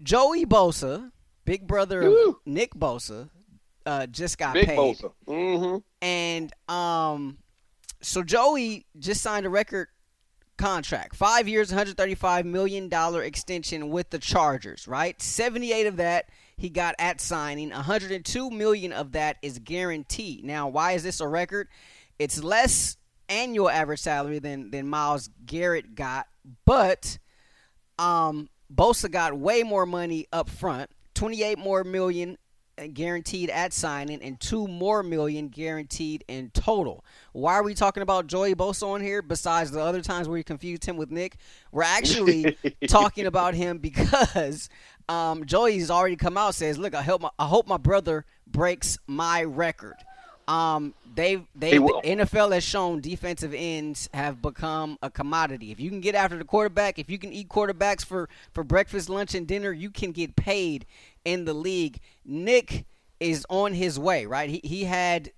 [0.01, 1.11] Joey Bosa,
[1.43, 3.29] big brother of Nick Bosa,
[3.85, 4.77] uh, just got Big paid.
[4.77, 5.11] Bosa.
[5.27, 5.77] Mm-hmm.
[6.01, 7.37] And um,
[8.01, 9.87] so Joey just signed a record
[10.57, 14.87] contract, five years, 135 million dollar extension with the Chargers.
[14.87, 17.71] Right, 78 of that he got at signing.
[17.71, 20.45] 102 million of that is guaranteed.
[20.45, 21.67] Now, why is this a record?
[22.19, 26.27] It's less annual average salary than than Myles Garrett got,
[26.65, 27.17] but
[27.97, 30.91] um, Bosa got way more money up front.
[31.15, 32.37] 28 more million
[32.87, 37.03] guaranteed at signing and two more million guaranteed in total.
[37.33, 40.43] Why are we talking about Joey Bosa on here besides the other times where you
[40.43, 41.37] confused him with Nick?
[41.71, 44.69] We're actually talking about him because
[45.09, 48.97] um, Joey's already come out says, "Look, I hope my, I hope my brother breaks
[49.07, 49.95] my record."
[50.51, 55.71] Um, they they the NFL has shown defensive ends have become a commodity.
[55.71, 59.09] If you can get after the quarterback, if you can eat quarterbacks for for breakfast,
[59.09, 60.85] lunch, and dinner, you can get paid
[61.23, 62.01] in the league.
[62.25, 62.85] Nick
[63.21, 64.49] is on his way, right?
[64.49, 65.31] He he had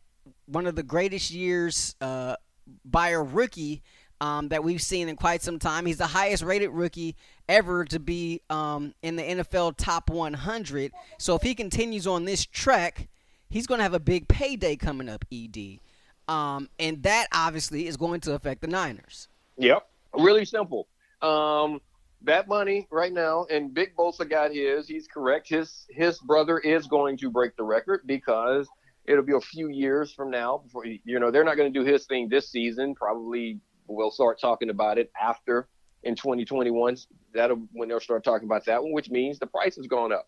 [0.47, 2.35] one of the greatest years uh,
[2.83, 3.83] by a rookie
[4.19, 5.85] um, that we've seen in quite some time.
[5.85, 7.15] He's the highest rated rookie
[7.47, 10.91] ever to be um, in the NFL top 100.
[11.19, 13.09] So if he continues on this track,
[13.53, 15.23] he's going to have a big payday coming up.
[15.31, 15.79] Ed,
[16.27, 19.27] um, and that obviously is going to affect the Niners.
[19.57, 20.87] Yep, really simple.
[21.21, 21.79] Um,
[22.23, 24.87] that money right now, and Big Bosa got his.
[24.87, 25.47] He's correct.
[25.47, 28.67] His his brother is going to break the record because
[29.05, 31.85] it'll be a few years from now before you know they're not going to do
[31.85, 32.95] his thing this season.
[32.95, 35.67] Probably we'll start talking about it after
[36.03, 36.97] in 2021.
[37.33, 40.27] That'll when they'll start talking about that one, which means the price has gone up.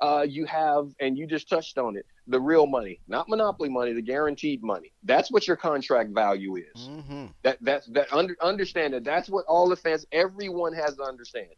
[0.00, 3.92] Uh, you have, and you just touched on it, the real money, not monopoly money,
[3.92, 4.92] the guaranteed money.
[5.02, 6.88] That's what your contract value is.
[6.88, 7.26] Mm-hmm.
[7.42, 11.48] That that's that under, understand that that's what all the fans, everyone has to understand.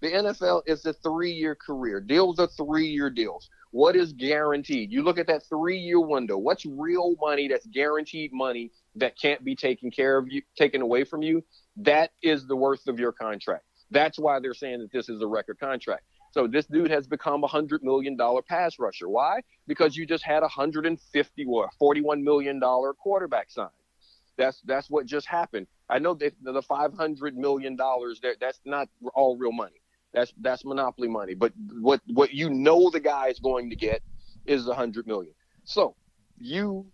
[0.00, 2.00] The NFL is a three-year career.
[2.00, 3.50] Deals are three-year deals.
[3.72, 4.90] What is guaranteed?
[4.90, 6.36] You look at that three year window.
[6.36, 11.04] What's real money that's guaranteed money that can't be taken care of you, taken away
[11.04, 11.44] from you?
[11.76, 13.64] That is the worth of your contract.
[13.90, 16.02] That's why they're saying that this is a record contract.
[16.32, 19.08] So this dude has become a hundred million dollar pass rusher.
[19.08, 19.40] Why?
[19.66, 23.68] Because you just had a hundred and fifty or forty one million dollar quarterback sign.
[24.36, 25.66] That's that's what just happened.
[25.88, 29.82] I know that the five hundred million dollars there that's not all real money.
[30.14, 31.34] That's that's monopoly money.
[31.34, 34.00] But what what you know the guy is going to get
[34.46, 35.34] is a hundred million.
[35.64, 35.96] So
[36.38, 36.86] you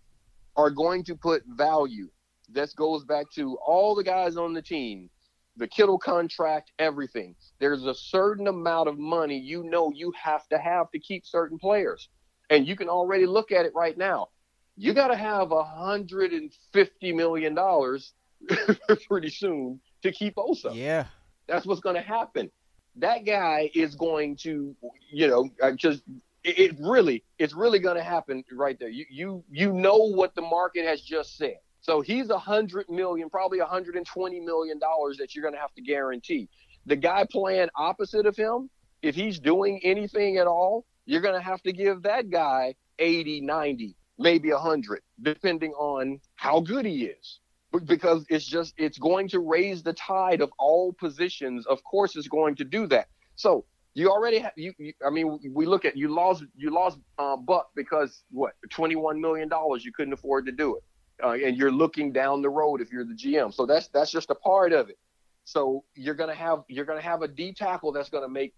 [0.55, 2.09] are going to put value.
[2.49, 5.09] This goes back to all the guys on the team
[5.57, 7.35] the Kittle contract, everything.
[7.59, 11.57] There's a certain amount of money you know you have to have to keep certain
[11.57, 12.09] players.
[12.49, 14.29] And you can already look at it right now.
[14.77, 18.13] You got to have a hundred and fifty million dollars
[19.07, 20.71] pretty soon to keep Osa.
[20.73, 21.05] Yeah,
[21.47, 22.51] that's what's going to happen.
[22.95, 24.75] That guy is going to,
[25.11, 26.03] you know, just
[26.43, 28.89] it, it really, it's really going to happen right there.
[28.89, 31.57] You, you, you know what the market has just said.
[31.87, 35.53] So he's a hundred million, probably a hundred and twenty million dollars that you're going
[35.53, 36.49] to have to guarantee.
[36.85, 38.69] The guy playing opposite of him,
[39.01, 43.39] if he's doing anything at all, you're going to have to give that guy 80,
[43.39, 47.39] 90, maybe 100, depending on how good he is.
[47.85, 51.65] Because it's just, it's going to raise the tide of all positions.
[51.67, 53.07] Of course, it's going to do that.
[53.35, 56.97] So you already have, you, you I mean, we look at, you lost, you lost
[57.17, 60.83] uh, Buck because what, $21 million, you couldn't afford to do it
[61.23, 63.53] uh, and you're looking down the road if you're the GM.
[63.53, 64.97] So that's that's just a part of it.
[65.43, 68.53] So you're gonna have you're gonna have a D tackle that's gonna make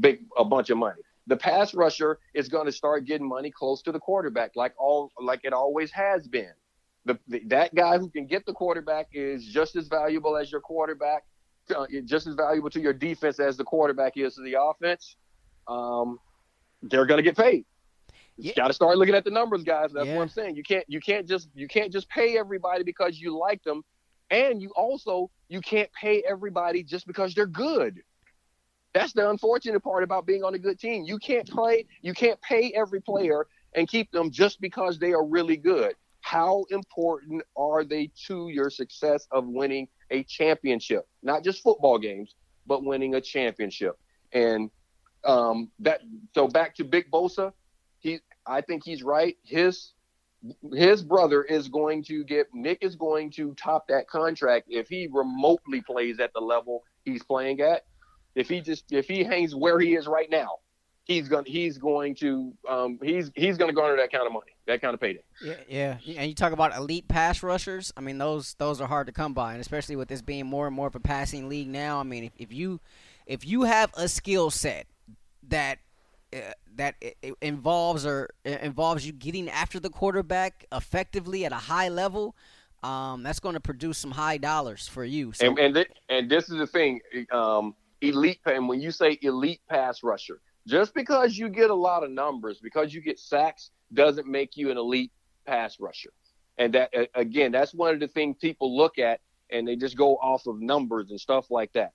[0.00, 1.02] big a bunch of money.
[1.26, 5.40] The pass rusher is gonna start getting money close to the quarterback, like all like
[5.44, 6.52] it always has been.
[7.04, 10.62] The, the that guy who can get the quarterback is just as valuable as your
[10.62, 11.24] quarterback,
[11.74, 15.16] uh, just as valuable to your defense as the quarterback is to the offense.
[15.68, 16.18] Um,
[16.82, 17.66] they're gonna get paid.
[18.44, 19.92] You got to start looking at the numbers, guys.
[19.92, 20.16] That's yeah.
[20.16, 20.56] what I'm saying.
[20.56, 23.82] You can't you can't just you can't just pay everybody because you like them,
[24.30, 28.00] and you also you can't pay everybody just because they're good.
[28.92, 31.04] That's the unfortunate part about being on a good team.
[31.04, 35.24] You can't play you can't pay every player and keep them just because they are
[35.24, 35.94] really good.
[36.22, 41.08] How important are they to your success of winning a championship?
[41.22, 42.34] Not just football games,
[42.66, 43.98] but winning a championship.
[44.32, 44.70] And
[45.24, 46.00] um, that
[46.34, 47.52] so back to Big Bosa,
[48.46, 49.36] I think he's right.
[49.42, 49.92] His
[50.72, 55.08] his brother is going to get Nick is going to top that contract if he
[55.12, 57.84] remotely plays at the level he's playing at.
[58.34, 60.58] If he just if he hangs where he is right now,
[61.04, 64.80] he's gonna he's going to um, he's he's to garner that kind of money, that
[64.80, 65.22] kind of payday.
[65.42, 65.98] Yeah, yeah.
[66.16, 67.92] And you talk about elite pass rushers.
[67.96, 70.66] I mean, those those are hard to come by, and especially with this being more
[70.66, 72.00] and more of a passing league now.
[72.00, 72.80] I mean, if, if you
[73.26, 74.86] if you have a skill set
[75.48, 75.78] that
[76.76, 76.94] that
[77.40, 82.36] involves or involves you getting after the quarterback effectively at a high level,
[82.82, 85.32] um, that's going to produce some high dollars for you.
[85.32, 85.46] So.
[85.46, 88.40] And and, th- and this is the thing, um, elite.
[88.46, 92.60] And when you say elite pass rusher, just because you get a lot of numbers,
[92.62, 95.10] because you get sacks, doesn't make you an elite
[95.46, 96.12] pass rusher.
[96.58, 100.16] And that again, that's one of the things people look at, and they just go
[100.16, 101.92] off of numbers and stuff like that.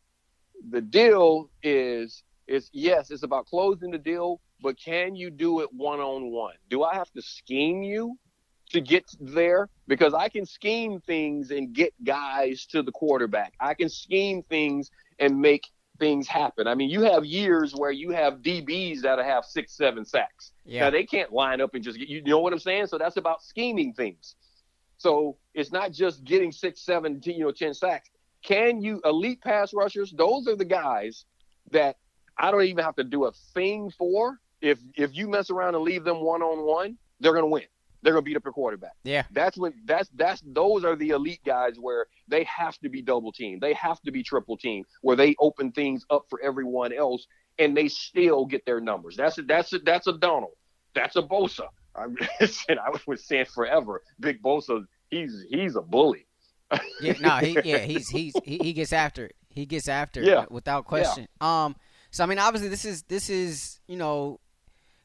[0.69, 5.69] The deal is it's yes, it's about closing the deal, but can you do it
[5.73, 6.55] one on one?
[6.69, 8.17] Do I have to scheme you
[8.71, 9.69] to get there?
[9.87, 13.53] Because I can scheme things and get guys to the quarterback.
[13.59, 15.63] I can scheme things and make
[15.99, 16.67] things happen.
[16.67, 20.51] I mean, you have years where you have DBs that have six, seven sacks.
[20.65, 20.81] Yeah.
[20.85, 22.87] Now they can't line up and just get you know what I'm saying?
[22.87, 24.35] So that's about scheming things.
[24.97, 28.09] So it's not just getting six, seven, you know, ten sacks.
[28.43, 30.13] Can you elite pass rushers?
[30.15, 31.25] Those are the guys
[31.71, 31.97] that
[32.37, 34.39] I don't even have to do a thing for.
[34.61, 37.63] If if you mess around and leave them one on one, they're gonna win.
[38.01, 38.93] They're gonna beat up your quarterback.
[39.03, 39.23] Yeah.
[39.31, 43.31] That's when that's that's those are the elite guys where they have to be double
[43.31, 43.61] teamed.
[43.61, 47.75] They have to be triple teamed, where they open things up for everyone else and
[47.75, 49.15] they still get their numbers.
[49.15, 50.53] That's a, that's a, that's a Donald.
[50.93, 51.67] That's a Bosa.
[51.95, 54.01] I'm I was saying forever.
[54.19, 56.27] Big Bosa, he's he's a bully.
[57.01, 59.35] yeah, no, he yeah, he's he's he, he gets after it.
[59.49, 60.43] He gets after yeah.
[60.43, 61.27] it without question.
[61.41, 61.65] Yeah.
[61.65, 61.75] Um
[62.15, 64.39] so I mean, obviously, this is this is you know,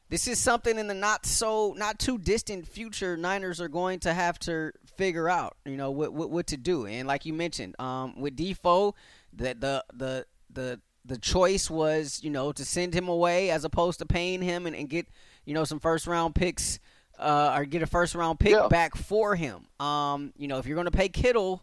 [0.07, 3.17] this is something in the not so not too distant future.
[3.17, 6.85] Niners are going to have to figure out, you know, what what, what to do.
[6.85, 8.95] And like you mentioned, um, with Defoe,
[9.33, 13.99] the the the the the choice was, you know, to send him away as opposed
[13.99, 15.09] to paying him and, and get,
[15.43, 16.79] you know, some first round picks
[17.19, 18.69] uh, or get a first round pick yeah.
[18.69, 19.65] back for him.
[19.81, 21.61] Um, you know, if you're going to pay Kittle,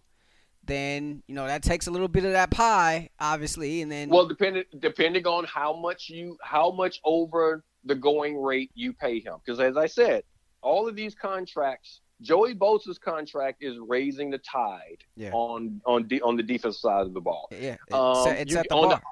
[0.68, 4.26] then you know that takes a little bit of that pie, obviously, and then well,
[4.26, 9.34] depending depending on how much you how much over the going rate you pay him,
[9.44, 10.22] because as I said,
[10.62, 15.30] all of these contracts, Joey Bosa's contract is raising the tide Yeah.
[15.32, 17.48] on on de- on the defensive side of the ball.
[17.50, 19.02] yeah, it's, Um, it's you- at the on bar.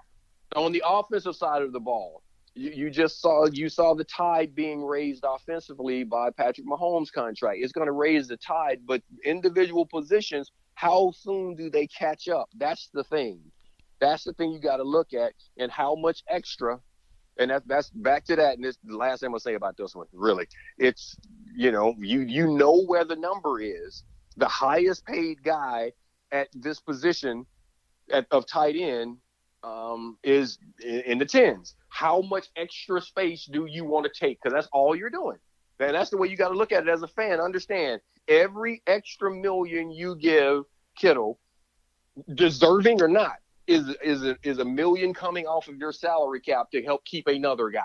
[0.53, 2.23] the on the offensive side of the ball,
[2.57, 7.59] you, just saw you saw the tide being raised offensively by Patrick Mahomes' contract.
[7.61, 12.49] It's going to raise the tide, but individual positions, how soon do they catch up?
[12.57, 13.40] That's the thing.
[14.01, 16.81] That's the thing you got to look at, and how much extra.
[17.38, 18.55] And that, that's back to that.
[18.55, 20.07] And this the last thing I'm gonna say about this one.
[20.12, 20.47] Really,
[20.79, 21.16] it's
[21.55, 24.05] you know you you know where the number is.
[24.38, 25.92] The highest paid guy
[26.33, 27.47] at this position
[28.11, 29.19] at, of tight end
[29.66, 31.74] um, is in, in the tens.
[31.88, 34.40] How much extra space do you want to take?
[34.40, 35.38] Because that's all you're doing.
[35.81, 37.40] And that's the way you got to look at it as a fan.
[37.40, 40.64] Understand every extra million you give
[40.96, 41.38] Kittle,
[42.35, 46.70] deserving or not, is is a, is a million coming off of your salary cap
[46.70, 47.83] to help keep another guy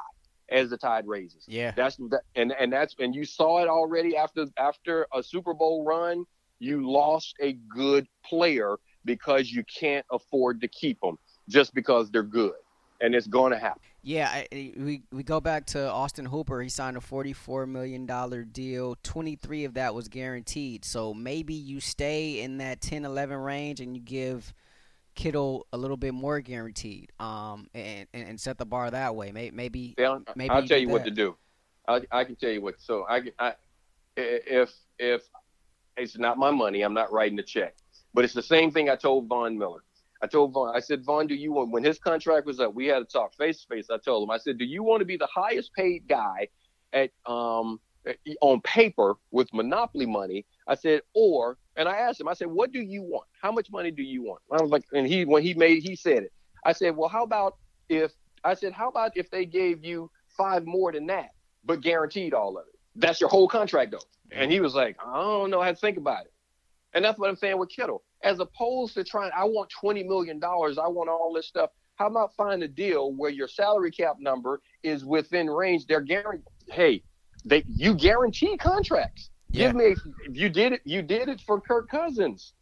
[0.49, 1.43] as the tide raises.
[1.47, 5.53] Yeah, That's that, and and that's and you saw it already after after a Super
[5.53, 6.25] Bowl run.
[6.59, 11.17] You lost a good player because you can't afford to keep them
[11.51, 12.53] just because they're good,
[13.01, 13.81] and it's going to happen.
[14.03, 16.61] Yeah, I, we we go back to Austin Hooper.
[16.61, 18.97] He signed a forty-four million dollar deal.
[19.03, 20.83] Twenty-three of that was guaranteed.
[20.85, 24.55] So maybe you stay in that 10-11 range and you give
[25.13, 27.11] Kittle a little bit more guaranteed.
[27.19, 29.31] Um, and and, set the bar that way.
[29.31, 29.93] Maybe maybe
[30.35, 31.37] Maybe I'll you tell you what to do.
[31.87, 32.81] I, I can tell you what.
[32.81, 33.53] So I, I,
[34.17, 35.21] if if
[35.97, 37.75] it's not my money, I'm not writing the check.
[38.13, 39.83] But it's the same thing I told Von Miller.
[40.23, 42.73] I told Von, I said, Von, do you want when his contract was up?
[42.73, 43.87] We had to talk face to face.
[43.89, 46.47] I told him, I said, do you want to be the highest paid guy
[46.93, 47.79] at um
[48.41, 50.45] on paper with monopoly money?
[50.67, 53.27] I said, or and I asked him, I said, what do you want?
[53.41, 54.41] How much money do you want?
[54.51, 56.33] I was like, and he when he made he said it.
[56.65, 57.57] I said, well, how about
[57.89, 58.11] if
[58.43, 61.31] I said, how about if they gave you five more than that,
[61.63, 62.79] but guaranteed all of it?
[62.95, 63.99] That's your whole contract, though.
[64.31, 66.33] And he was like, I don't know how to think about it.
[66.93, 68.03] And that's what I'm saying with Kittle.
[68.23, 71.71] As opposed to trying, I want $20 million, I want all this stuff.
[71.95, 75.85] How about find a deal where your salary cap number is within range?
[75.85, 76.47] They're guaranteed.
[76.67, 77.03] Hey,
[77.45, 79.29] they you guarantee contracts.
[79.51, 79.67] Yeah.
[79.67, 79.85] Give me.
[80.25, 80.81] If you did it.
[80.83, 82.53] You did it for Kirk Cousins.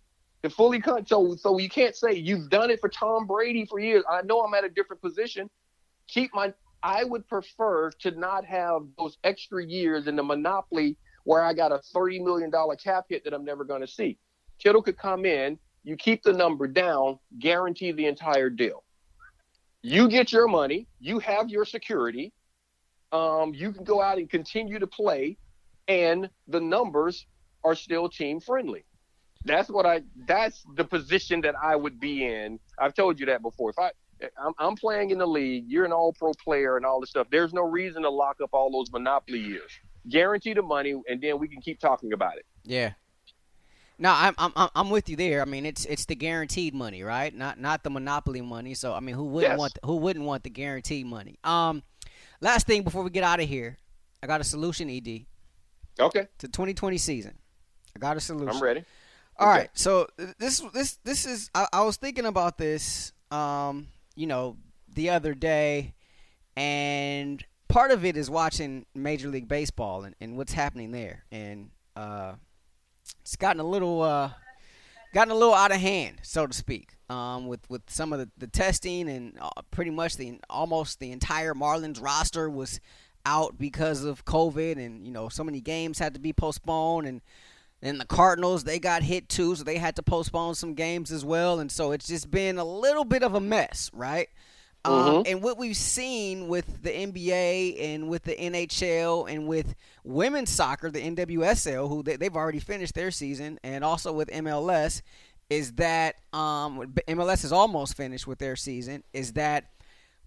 [0.41, 1.05] The fully con.
[1.05, 4.03] So so you can't say you've done it for Tom Brady for years.
[4.09, 5.49] I know I'm at a different position.
[6.07, 6.53] Keep my.
[6.81, 11.71] I would prefer to not have those extra years in the monopoly where I got
[11.71, 14.17] a thirty million dollar cap hit that I'm never going to see.
[14.59, 15.57] Kittle could come in.
[15.83, 17.19] You keep the number down.
[17.39, 18.83] Guarantee the entire deal.
[19.81, 20.87] You get your money.
[20.99, 22.33] You have your security.
[23.11, 25.37] Um, you can go out and continue to play,
[25.87, 27.25] and the numbers
[27.63, 28.85] are still team friendly.
[29.45, 30.03] That's what I.
[30.27, 32.59] That's the position that I would be in.
[32.77, 33.69] I've told you that before.
[33.69, 33.91] If I,
[34.37, 37.27] I'm, I'm playing in the league, you're an All-Pro player and all this stuff.
[37.31, 39.71] There's no reason to lock up all those monopoly years.
[40.09, 42.45] Guarantee the money, and then we can keep talking about it.
[42.63, 42.91] Yeah.
[44.01, 45.41] No, I'm I'm I'm- with you there.
[45.41, 47.35] I mean, it's it's the guaranteed money, right?
[47.35, 48.73] Not not the monopoly money.
[48.73, 49.59] So I mean, who wouldn't Yes.
[49.59, 51.37] want who wouldn't want the guaranteed money?
[51.43, 51.83] Um,
[52.39, 53.77] last thing before we get out of here,
[54.23, 55.25] I got a solution, Ed,
[55.99, 57.37] Okay, to 2020 season.
[57.95, 58.49] I got a solution.
[58.55, 58.85] I'm ready.
[59.37, 59.59] All Okay.
[59.59, 60.07] right, so
[60.37, 64.55] this this this is I, I was thinking about this, um, you know,
[64.93, 65.93] the other day,
[66.55, 71.69] and part of it is watching Major League Baseball and, and what's happening there, and
[71.95, 72.33] uh,
[73.21, 74.31] it's gotten a little uh,
[75.13, 78.29] gotten a little out of hand, so to speak, um, with with some of the,
[78.37, 82.79] the testing and uh, pretty much the almost the entire Marlins roster was
[83.25, 87.21] out because of COVID, and you know so many games had to be postponed and.
[87.81, 91.23] And the Cardinals, they got hit too, so they had to postpone some games as
[91.23, 91.61] well.
[91.61, 94.27] And so it's just been a little bit of a mess, right?
[94.85, 95.23] Um, Mhm.
[95.27, 100.89] and what we've seen with the NBA and with the NHL and with women's soccer,
[100.89, 105.01] the NWSL, who they, they've already finished their season, and also with MLS,
[105.49, 109.65] is that um, MLS is almost finished with their season, is that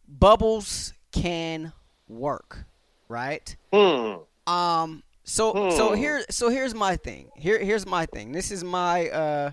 [0.06, 1.72] bubbles can
[2.08, 2.64] work,
[3.08, 3.56] right?
[3.72, 4.16] Hmm.
[4.46, 5.02] Um.
[5.24, 5.96] So so Hmm.
[5.96, 7.30] here so here's my thing.
[7.36, 8.32] Here here's my thing.
[8.32, 9.52] This is my uh,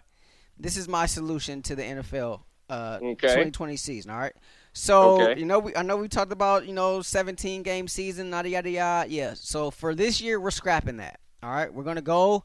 [0.58, 3.28] this is my solution to the NFL uh Okay.
[3.28, 4.12] 2020 season.
[4.12, 4.34] All right.
[4.74, 5.40] So Okay.
[5.40, 8.70] you know we I know we talked about you know 17 game season yada yada
[8.70, 9.10] yada.
[9.10, 9.34] Yeah.
[9.36, 11.20] So for this year we're scrapping that.
[11.44, 11.74] All right.
[11.74, 12.44] We're gonna go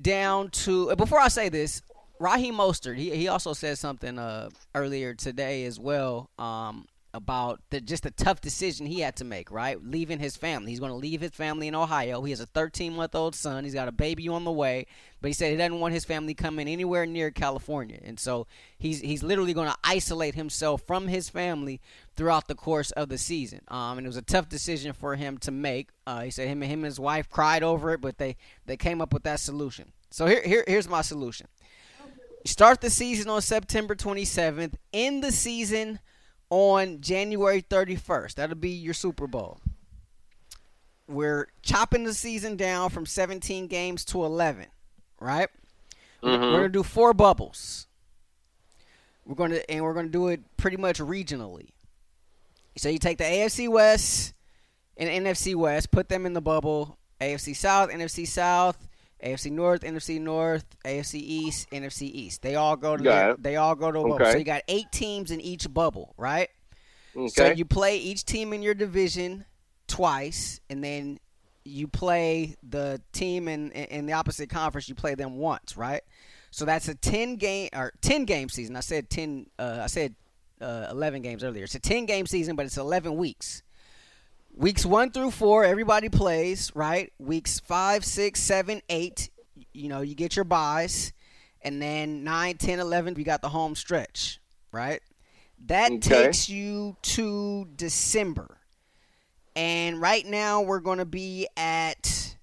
[0.00, 1.82] down to before I say this.
[2.18, 6.86] Raheem Mostert, he, he also said something uh, earlier today as well um,
[7.16, 9.82] about the just the tough decision he had to make, right?
[9.82, 10.70] Leaving his family.
[10.70, 12.22] He's going to leave his family in Ohio.
[12.22, 13.64] He has a 13 month old son.
[13.64, 14.86] He's got a baby on the way,
[15.22, 18.46] but he said he doesn't want his family coming anywhere near California, and so
[18.78, 21.80] he's he's literally going to isolate himself from his family
[22.14, 23.60] throughout the course of the season.
[23.68, 25.88] Um, and it was a tough decision for him to make.
[26.06, 28.36] Uh, he said him and him and his wife cried over it, but they
[28.66, 29.92] they came up with that solution.
[30.10, 31.48] So here, here here's my solution.
[32.44, 34.74] Start the season on September 27th.
[34.92, 35.98] End the season
[36.50, 38.34] on January 31st.
[38.34, 39.58] That'll be your Super Bowl.
[41.08, 44.66] We're chopping the season down from 17 games to 11,
[45.20, 45.48] right?
[46.22, 46.40] Mhm.
[46.40, 47.86] We're going to do four bubbles.
[49.24, 51.70] We're going to and we're going to do it pretty much regionally.
[52.76, 54.34] So you take the AFC West
[54.96, 56.98] and NFC West, put them in the bubble.
[57.20, 58.88] AFC South, NFC South,
[59.22, 62.42] AFC North, NFC North, AFC East, NFC East.
[62.42, 63.42] They all go to it.
[63.42, 64.18] they all go to a bubble.
[64.32, 66.48] So you got eight teams in each bubble, right?
[67.16, 67.28] Okay.
[67.28, 69.46] So you play each team in your division
[69.88, 71.18] twice, and then
[71.64, 74.88] you play the team in in the opposite conference.
[74.88, 76.02] You play them once, right?
[76.50, 78.76] So that's a ten game or ten game season.
[78.76, 79.46] I said ten.
[79.58, 80.14] Uh, I said
[80.60, 81.64] uh, eleven games earlier.
[81.64, 83.62] It's a ten game season, but it's eleven weeks.
[84.56, 87.12] Weeks one through four, everybody plays, right?
[87.18, 89.28] Weeks five, six, seven, eight,
[89.74, 91.12] you know, you get your buys.
[91.62, 94.40] And then 9, 10, 11, we got the home stretch,
[94.72, 95.00] right?
[95.66, 96.24] That Okay.
[96.24, 98.58] takes you to December.
[99.56, 102.36] And right now we're going to be at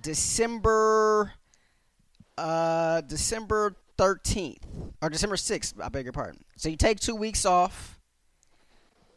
[0.00, 1.32] December
[2.38, 4.62] uh December 13th
[5.02, 6.42] or December 6th, I beg your pardon.
[6.56, 8.00] So you take 2 weeks off,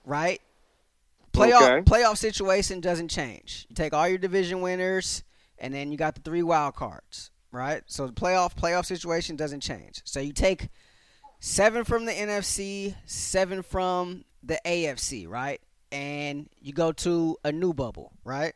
[0.04, 0.42] right?
[1.34, 1.82] Playoff Okay.
[1.82, 3.66] playoff situation doesn't change.
[3.70, 5.24] You take all your division winners
[5.58, 7.82] and then you got the three wild cards, right?
[7.88, 10.02] So the playoff playoff situation doesn't change.
[10.06, 10.70] So you take
[11.40, 15.60] 7 from the NFC, 7 from the AFC, right?
[15.92, 18.54] And you go to a new bubble, right?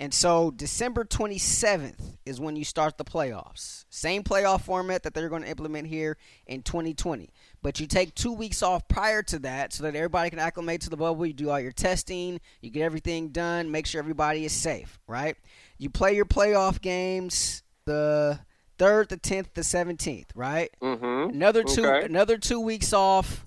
[0.00, 3.84] And so December 27th is when you start the playoffs.
[3.90, 6.16] Same playoff format that they're going to implement here
[6.46, 7.30] in 2020.
[7.62, 10.90] But you take two weeks off prior to that so that everybody can acclimate to
[10.90, 11.26] the bubble.
[11.26, 15.36] You do all your testing, you get everything done, make sure everybody is safe, right?
[15.76, 18.38] You play your playoff games the
[18.78, 20.70] 3rd, the 10th, the 17th, right?
[20.80, 21.30] Mm-hmm.
[21.34, 22.06] Another two Okay.
[22.06, 23.44] another two weeks off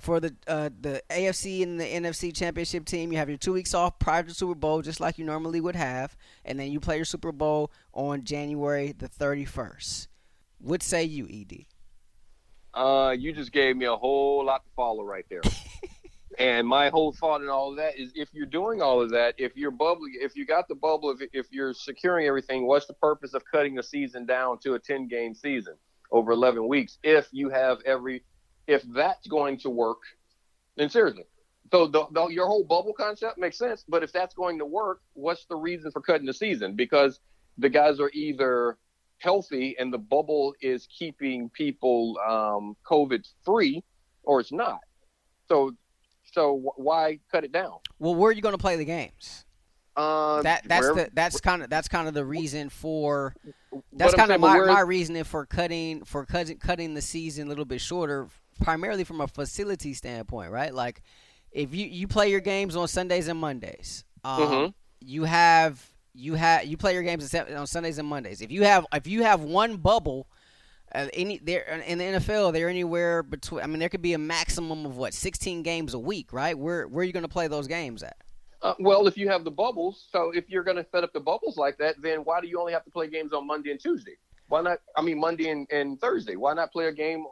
[0.00, 3.10] for the uh, the AFC and the NFC championship team.
[3.12, 5.74] You have your two weeks off prior to Super Bowl, just like you normally would
[5.76, 10.08] have, and then you play your Super Bowl on January the thirty first.
[10.58, 11.66] What say you, Ed?
[12.74, 15.42] Uh, you just gave me a whole lot to follow right there.
[16.38, 19.34] and my whole thought in all of that is if you're doing all of that,
[19.38, 22.94] if you're bubbling, if you got the bubble, if, if you're securing everything, what's the
[22.94, 25.74] purpose of cutting the season down to a 10 game season
[26.10, 26.98] over 11 weeks?
[27.02, 28.24] If you have every,
[28.66, 29.98] if that's going to work,
[30.76, 31.24] then seriously.
[31.70, 35.00] So the, the, your whole bubble concept makes sense, but if that's going to work,
[35.14, 36.74] what's the reason for cutting the season?
[36.74, 37.20] Because
[37.58, 38.78] the guys are either
[39.22, 43.82] healthy and the bubble is keeping people um, COVID free,
[44.24, 44.80] or it's not.
[45.48, 45.72] So,
[46.32, 47.74] so why cut it down?
[47.98, 49.44] Well, where are you going to play the games?
[49.94, 53.34] Uh, That that's wherever- the that's kind of that's kind of the reason for
[53.92, 57.66] that's kind of my, my reasoning for cutting for cutting cutting the season a little
[57.66, 58.28] bit shorter,
[58.62, 60.72] primarily from a facility standpoint, right?
[60.72, 61.02] Like
[61.50, 64.74] if you you play your games on Sundays and Mondays, um, Mhm.
[65.00, 68.40] you have you have you play your games on Sundays and Mondays.
[68.40, 70.26] If you have if you have one bubble.
[70.94, 73.64] Uh, any there in the NFL, they're anywhere between.
[73.64, 76.58] I mean, there could be a maximum of what sixteen games a week, right?
[76.58, 78.14] Where where are you going to play those games at?
[78.60, 81.20] Uh, well, if you have the bubbles, so if you're going to set up the
[81.20, 83.80] bubbles like that, then why do you only have to play games on Monday and
[83.80, 84.16] Tuesday?
[84.48, 84.80] Why not?
[84.96, 86.36] I mean, Monday and, and Thursday.
[86.36, 87.24] Why not play a game?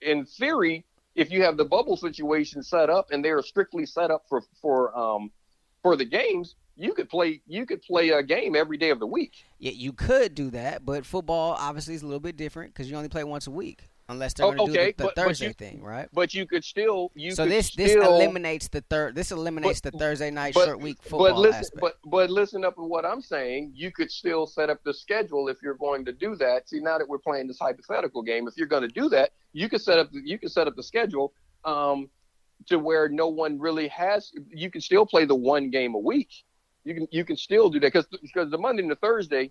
[0.00, 4.10] In theory, if you have the bubble situation set up and they are strictly set
[4.10, 5.30] up for for um
[5.82, 9.06] for the games, you could play you could play a game every day of the
[9.06, 9.44] week.
[9.58, 12.96] Yeah, you could do that, but football obviously is a little bit different because you
[12.96, 15.14] only play once a week, unless they're Oh, going to okay, do the, the but-
[15.14, 16.08] but Thursday you- thing, right?
[16.12, 19.14] But you could still you so this this still, eliminates the third.
[19.14, 21.80] This eliminates the Thursday night but- short week football but listen, aspect.
[21.80, 23.72] but but listen up to what I'm saying.
[23.74, 26.68] You could still set up the schedule if you're going to do that.
[26.68, 29.68] See, now that we're playing this hypothetical game, if you're going to do that, you
[29.68, 31.32] could set up the, you could set up the schedule
[31.64, 32.10] um,
[32.66, 34.32] to where no one really has.
[34.50, 36.30] You can still play the one game a week.
[36.84, 39.50] You can you can still do that because because the Monday and the Thursday,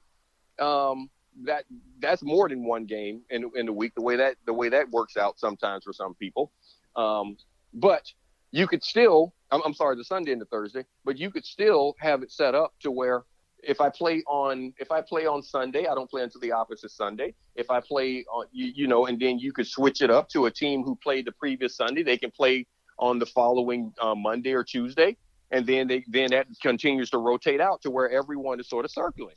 [0.59, 1.09] um,
[1.43, 1.65] that
[1.99, 3.93] that's more than one game in in the week.
[3.95, 6.51] The way that the way that works out sometimes for some people,
[6.95, 7.37] um,
[7.73, 8.03] but
[8.51, 11.95] you could still I'm, I'm sorry the sunday and the thursday but you could still
[11.99, 13.23] have it set up to where
[13.63, 16.91] if i play on if i play on sunday i don't play until the opposite
[16.91, 20.29] sunday if i play on you, you know and then you could switch it up
[20.29, 22.67] to a team who played the previous sunday they can play
[22.99, 25.17] on the following uh, Monday or Tuesday,
[25.53, 28.91] and then they then that continues to rotate out to where everyone is sort of
[28.91, 29.35] circling.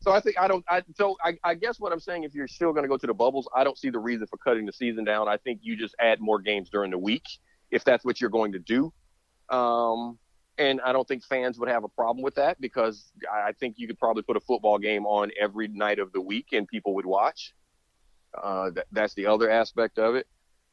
[0.00, 0.64] So I think I don't.
[0.68, 3.06] I so I, I guess what I'm saying, if you're still going to go to
[3.06, 5.28] the bubbles, I don't see the reason for cutting the season down.
[5.28, 7.24] I think you just add more games during the week
[7.70, 8.92] if that's what you're going to do.
[9.50, 10.18] Um,
[10.56, 13.86] and I don't think fans would have a problem with that because I think you
[13.86, 17.06] could probably put a football game on every night of the week and people would
[17.06, 17.52] watch.
[18.40, 20.26] Uh, th- that's the other aspect of it.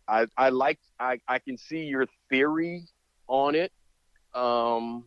[0.07, 2.87] I, I like I, I can see your theory
[3.27, 3.71] on it.
[4.33, 5.05] Um,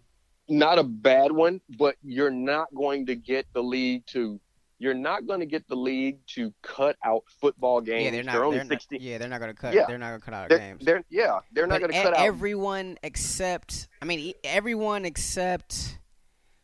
[0.49, 4.41] not a bad one, but you're not going to get the league to
[4.79, 8.05] you're not going to get the league to cut out football games.
[8.07, 8.33] Yeah, they're not.
[8.33, 8.97] They're only they're 16.
[8.97, 9.75] Not, yeah, they're not going to cut.
[9.75, 9.85] Yeah.
[9.87, 10.85] They're not going to cut out They're, games.
[10.85, 12.25] they're yeah, they're not going to cut out.
[12.25, 13.89] everyone except.
[14.01, 15.99] I mean, everyone except.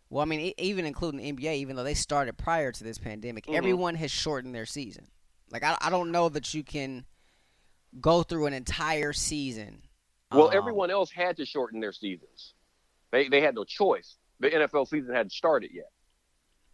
[0.09, 3.45] Well, I mean, even including the NBA, even though they started prior to this pandemic,
[3.47, 3.55] Mhm.
[3.57, 5.09] everyone has shortened their season.
[5.51, 7.05] Like, I, I don't know that you can
[8.01, 9.83] go through an entire season.
[10.33, 12.55] Well, um, everyone else had to shorten their seasons.
[13.13, 14.17] They they had no choice.
[14.41, 15.91] The NFL season hadn't started yet.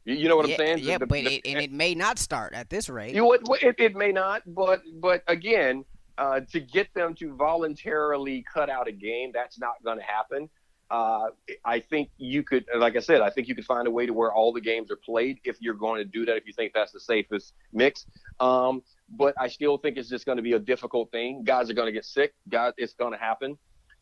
[0.04, 0.78] You, you know what yeah, I'm saying?
[0.78, 3.14] Yeah, The- but the- it, and it may not start at this rate.
[3.14, 5.84] You would, it, it may not, but but again,
[6.18, 10.48] uh, to get them to voluntarily cut out a game, that's not going to happen.
[10.90, 11.28] Uh,
[11.64, 14.12] I think you could, like I said, I think you could find a way to
[14.12, 16.36] where all the games are played if you're going to do that.
[16.36, 18.04] If you think that's the safest mix,
[18.40, 18.82] um,
[19.12, 21.44] but I still think it's just going to be a difficult thing.
[21.44, 22.32] Guys are going to get sick.
[22.48, 23.58] Guys, it's going to happen,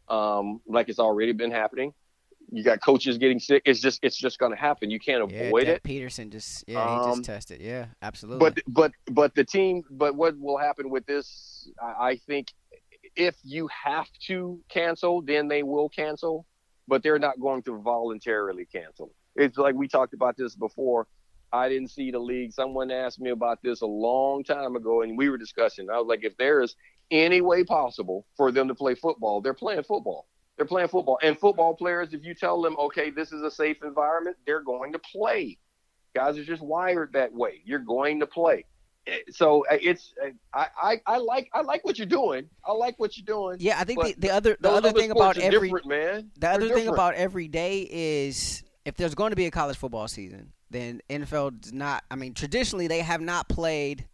[0.09, 1.93] um, like it's already been happening.
[2.53, 3.63] You got coaches getting sick.
[3.65, 4.91] It's just it's just going to happen.
[4.91, 5.83] You can't yeah, avoid Doug it.
[5.83, 7.61] Pederson just yeah, he Um, just tested.
[7.61, 8.51] Yeah, absolutely.
[8.51, 9.83] But but but the team.
[9.91, 11.71] But what will happen with this?
[11.81, 12.49] I, I think
[13.15, 16.47] if you have to cancel, then they will cancel.
[16.89, 19.13] But they're not going to voluntarily cancel.
[19.37, 21.07] It's like we talked about this before.
[21.53, 22.53] I didn't see the league.
[22.53, 25.90] Someone asked me about this a long time ago, and we were discussing.
[25.90, 26.76] I was like, if there is
[27.11, 30.26] any way possible for them to play football, they're playing football.
[30.57, 31.18] They're playing football.
[31.22, 34.92] And football players, if you tell them, okay, this is a safe environment, they're going
[34.92, 35.59] to play.
[36.14, 37.62] Guys are just wired that way.
[37.64, 38.64] You're going to play.
[39.07, 42.51] Eh, So uh, it's uh, I, I, I like I like what you're doing.
[42.66, 43.57] I like what you're doing.
[43.61, 46.30] yeah, I think the, the other the other other thing about every man.
[46.34, 46.94] the They're other thing different.
[46.94, 51.61] about every day is if there's going to be a college football season, then NFL
[51.61, 52.05] does not.
[52.11, 54.07] I mean, traditionally they have not played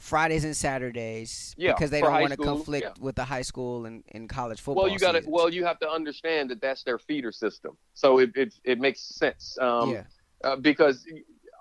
[0.00, 3.04] Fridays and Saturdays Yeah, because they don't want to conflict yeah.
[3.04, 4.84] with the high school and, and college football.
[4.84, 7.76] well, you got to well, you have to understand that that's their feeder system.
[7.92, 9.58] So it it, it makes sense.
[9.60, 10.04] Um, yeah,
[10.42, 11.06] uh, because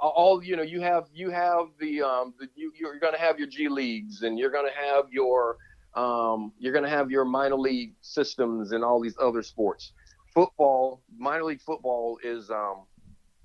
[0.02, 3.38] all you know you have you have the um the, you you're going to have
[3.38, 5.58] your G leagues and you're going to have your
[5.96, 9.92] um you're going to have your minor league systems and all these other sports.
[10.34, 12.86] Football, minor league football is um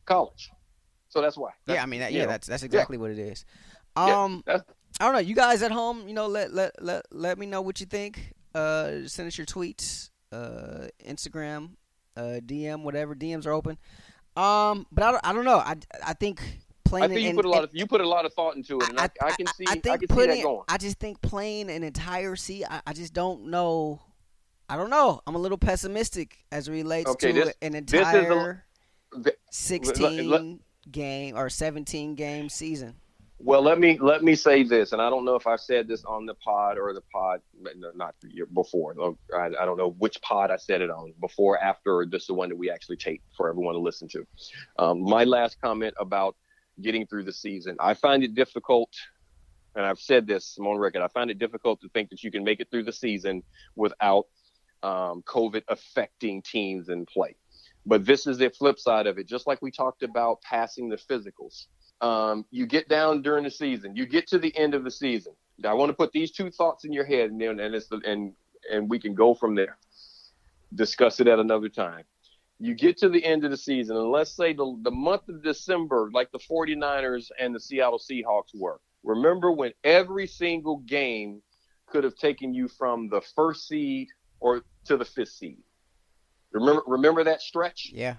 [0.04, 0.50] college.
[1.14, 1.50] So that's why.
[1.68, 1.80] yeah.
[1.80, 3.44] I mean, that, yeah, know, that's that's exactly what it is.
[3.96, 4.64] Yeah, Um, that's-
[4.98, 5.20] I don't know.
[5.20, 8.32] You guys at home, you know, let let let let me know what you think.
[8.52, 11.70] Uh, send us your tweets, uh, Instagram,
[12.16, 13.14] uh, DM, whatever.
[13.14, 13.78] DMs are open.
[14.36, 15.58] Um, but I don't, I don't know.
[15.58, 16.42] I, I think
[16.84, 17.04] playing.
[17.04, 18.78] I think you in- put a lot of you put a lot of thought into
[18.80, 20.36] it, and I, I, can see I, I think can see putting.
[20.38, 20.64] that going.
[20.68, 22.68] I just think playing an entire season.
[22.72, 24.00] I, I just don't know.
[24.68, 25.20] I don't know.
[25.28, 28.64] I'm a little pessimistic as it relates Okay, to this- an this is a- entire
[29.22, 30.60] Th- 16
[30.90, 32.94] game or 17 game season.
[33.38, 36.04] Well, let me let me say this, and I don't know if I've said this
[36.04, 37.40] on the pod or the pod,
[37.76, 38.14] no, not
[38.54, 38.94] before.
[39.36, 42.34] I, I don't know which pod I said it on before, after this is the
[42.34, 44.26] one that we actually tape for everyone to listen to.
[44.78, 46.36] Um, my last comment about
[46.80, 48.90] getting through the season, I find it difficult,
[49.74, 51.02] and I've said this I'm on record.
[51.02, 53.42] I find it difficult to think that you can make it through the season
[53.74, 54.26] without
[54.84, 57.36] um, COVID affecting teams in play.
[57.86, 59.28] But this is the flip side of it.
[59.28, 61.66] Just like we talked about passing the physicals
[62.00, 63.96] um, you get down during the season.
[63.96, 65.32] You get to the end of the season.
[65.64, 68.34] I want to put these two thoughts in your head, and then and it's and
[68.70, 69.78] and we can go from there.
[70.74, 72.04] Discuss it at another time.
[72.58, 75.42] You get to the end of the season, and let's say the the month of
[75.42, 78.80] December, like the 49ers and the Seattle Seahawks were.
[79.04, 81.40] Remember when every single game
[81.86, 84.08] could have taken you from the first seed
[84.40, 85.58] or to the fifth seed.
[86.54, 87.90] Remember remember that stretch?
[87.92, 88.14] Yeah.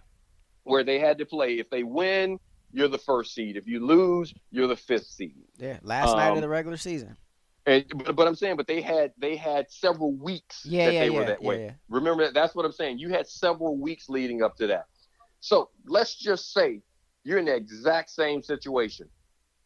[0.64, 1.58] where they had to play.
[1.60, 2.40] If they win,
[2.72, 3.56] you're the first seed.
[3.56, 5.36] If you lose, you're the fifth seed.
[5.58, 5.80] Yeah.
[5.82, 7.16] Last night of Um, the regular season.
[7.68, 11.00] And but, but I'm saying, but they had they had several weeks Yeah, that yeah,
[11.02, 11.76] they yeah, were that way.
[11.90, 12.34] Remember that?
[12.36, 13.00] That's what I'm saying.
[13.00, 14.86] You had several weeks leading up to that.
[15.40, 16.82] So let's just say
[17.24, 19.08] you're in the exact same situation,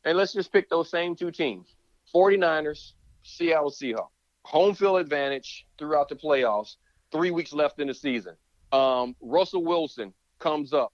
[0.05, 1.75] and let's just pick those same two teams:
[2.15, 2.93] 49ers,
[3.23, 4.09] Seattle Seahawks.
[4.45, 6.75] Home field advantage throughout the playoffs.
[7.11, 8.35] Three weeks left in the season.
[8.71, 10.93] Um, Russell Wilson comes up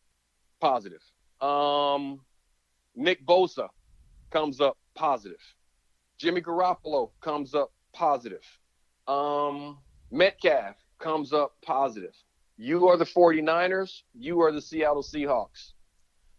[0.62, 1.02] positive.
[1.42, 2.22] Um,
[2.96, 3.68] Nick Bosa
[4.32, 5.42] comes up positive.
[6.18, 8.44] Jimmy Garoppolo comes up positive.
[9.08, 9.78] Um,
[10.12, 12.16] Metcalf comes up positive.
[12.58, 15.74] You are the 49ers, you are the Seattle Seahawks.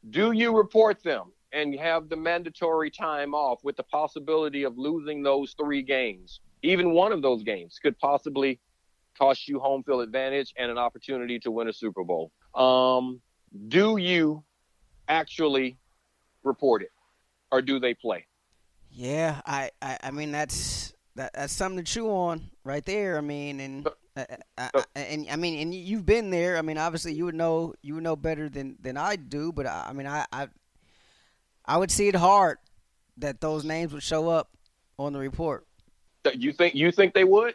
[0.08, 5.22] Do you report them and have the mandatory time off with the possibility of losing
[5.22, 6.40] those three games?
[6.62, 8.58] Even one of those games could possibly
[9.16, 12.30] cost you home field advantage and an opportunity to win a Super Bowl.
[12.54, 13.20] Um,
[13.68, 14.44] do you
[15.08, 15.78] actually
[16.42, 16.92] report it
[17.50, 18.26] or do they play?
[18.90, 23.18] Yeah, I, I, I mean that's that, that's something to chew on right there.
[23.18, 24.24] I mean, and uh,
[24.56, 26.56] uh, uh, and I mean, and you've been there.
[26.56, 29.52] I mean, obviously you would know you would know better than than I do.
[29.52, 30.48] But I, I mean, I, I
[31.64, 32.58] I would see it hard
[33.18, 34.50] that those names would show up
[34.98, 35.66] on the report.
[36.34, 37.54] You think you think they would?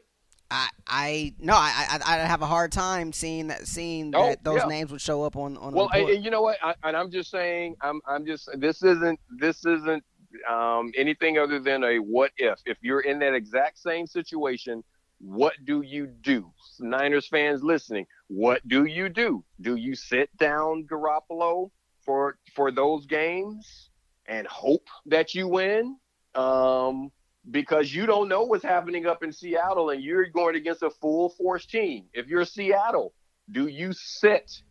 [0.52, 4.44] I I no I I would have a hard time seeing that seeing oh, that
[4.44, 4.68] those yeah.
[4.68, 5.72] names would show up on on.
[5.72, 6.58] The Well, and you know what?
[6.62, 10.04] I, and I'm just saying I'm I'm just this isn't this isn't
[10.50, 12.60] um, anything other than a what if.
[12.66, 14.84] If you're in that exact same situation,
[15.20, 16.52] what do you do?
[16.80, 19.44] Niners fans listening, what do you do?
[19.62, 21.72] Do you sit down Garoppolo
[22.04, 23.90] for for those games
[24.26, 25.98] and hope that you win?
[26.36, 27.12] Um,
[27.50, 31.30] because you don't know what's happening up in Seattle and you're going against a full
[31.30, 32.06] force team.
[32.14, 33.14] If you're Seattle,
[33.52, 34.62] do you sit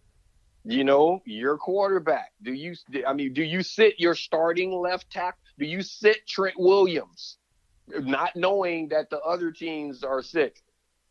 [0.65, 2.33] you know, your quarterback?
[2.43, 2.75] Do you
[3.07, 5.41] I mean, do you sit your starting left tackle?
[5.59, 7.39] Do you sit Trent Williams?
[7.89, 10.63] Not knowing that the other teams are sick.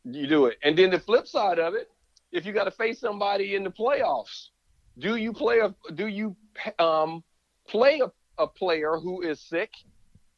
[0.06, 0.58] You do it.
[0.64, 1.90] And then the flip side of it,
[2.32, 4.50] if you got to face somebody in the playoffs,
[4.98, 6.36] do you play a do you
[6.78, 7.24] um
[7.68, 9.72] play a, a player who is sick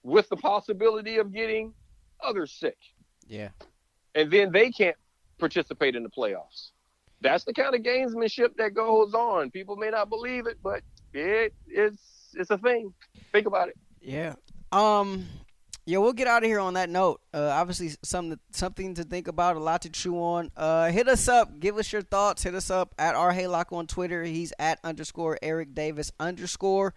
[0.04, 1.74] with the possibility of getting
[2.24, 2.78] others sick.
[3.28, 3.49] Yeah.
[4.16, 4.97] And then they can't
[5.39, 6.72] participate in the playoffs.
[7.22, 9.52] That's the kind of gamesmanship that goes on.
[9.52, 10.82] People may not believe it, but
[11.14, 12.93] it it's it's a thing.
[13.32, 13.78] Think about it.
[14.02, 14.36] Yeah.
[14.72, 15.28] Um
[15.86, 17.22] yeah, we'll get out of here on that note.
[17.34, 20.52] Uh, obviously, something something to think about, a lot to chew on.
[20.56, 22.43] Uh, hit us up, give us your thoughts.
[22.43, 24.24] Hit us up at our Haylock on Twitter.
[24.24, 26.93] He's at underscore Eric Davis underscore.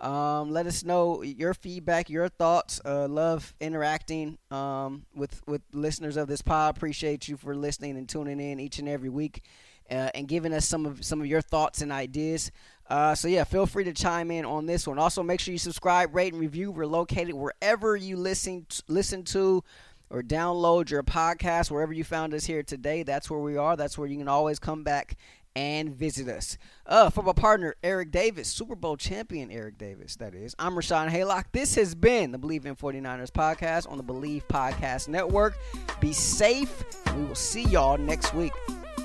[0.00, 2.80] Um, let us know your feedback, your thoughts.
[2.84, 6.76] Uh, love interacting um, with with listeners of this pod.
[6.76, 9.44] Appreciate you for listening and tuning in each and every week,
[9.90, 12.50] uh, and giving us some of some of your thoughts and ideas.
[12.88, 14.98] Uh, so yeah, feel free to chime in on this one.
[14.98, 16.70] Also, make sure you subscribe, rate, and review.
[16.70, 19.62] We're located wherever you listen listen to
[20.10, 21.70] or download your podcast.
[21.70, 23.76] Wherever you found us here today, that's where we are.
[23.76, 25.16] That's where you can always come back
[25.54, 26.58] and visit us.
[26.86, 30.54] Uh, for my partner, Eric Davis, Super Bowl champion Eric Davis, that is.
[30.58, 31.44] I'm Rashawn Haylock.
[31.52, 35.54] This has been the Bleav in 49ers podcast on the Bleav Podcast Network.
[36.00, 36.84] Be safe.
[37.16, 38.52] We will see y'all next week.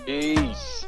[0.05, 0.85] Peace.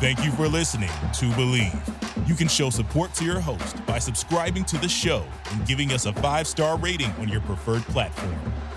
[0.00, 2.28] Thank you for listening to Bleav.
[2.28, 6.06] You can show support to your host by subscribing to the show and giving us
[6.06, 8.34] a five star rating on your preferred platform.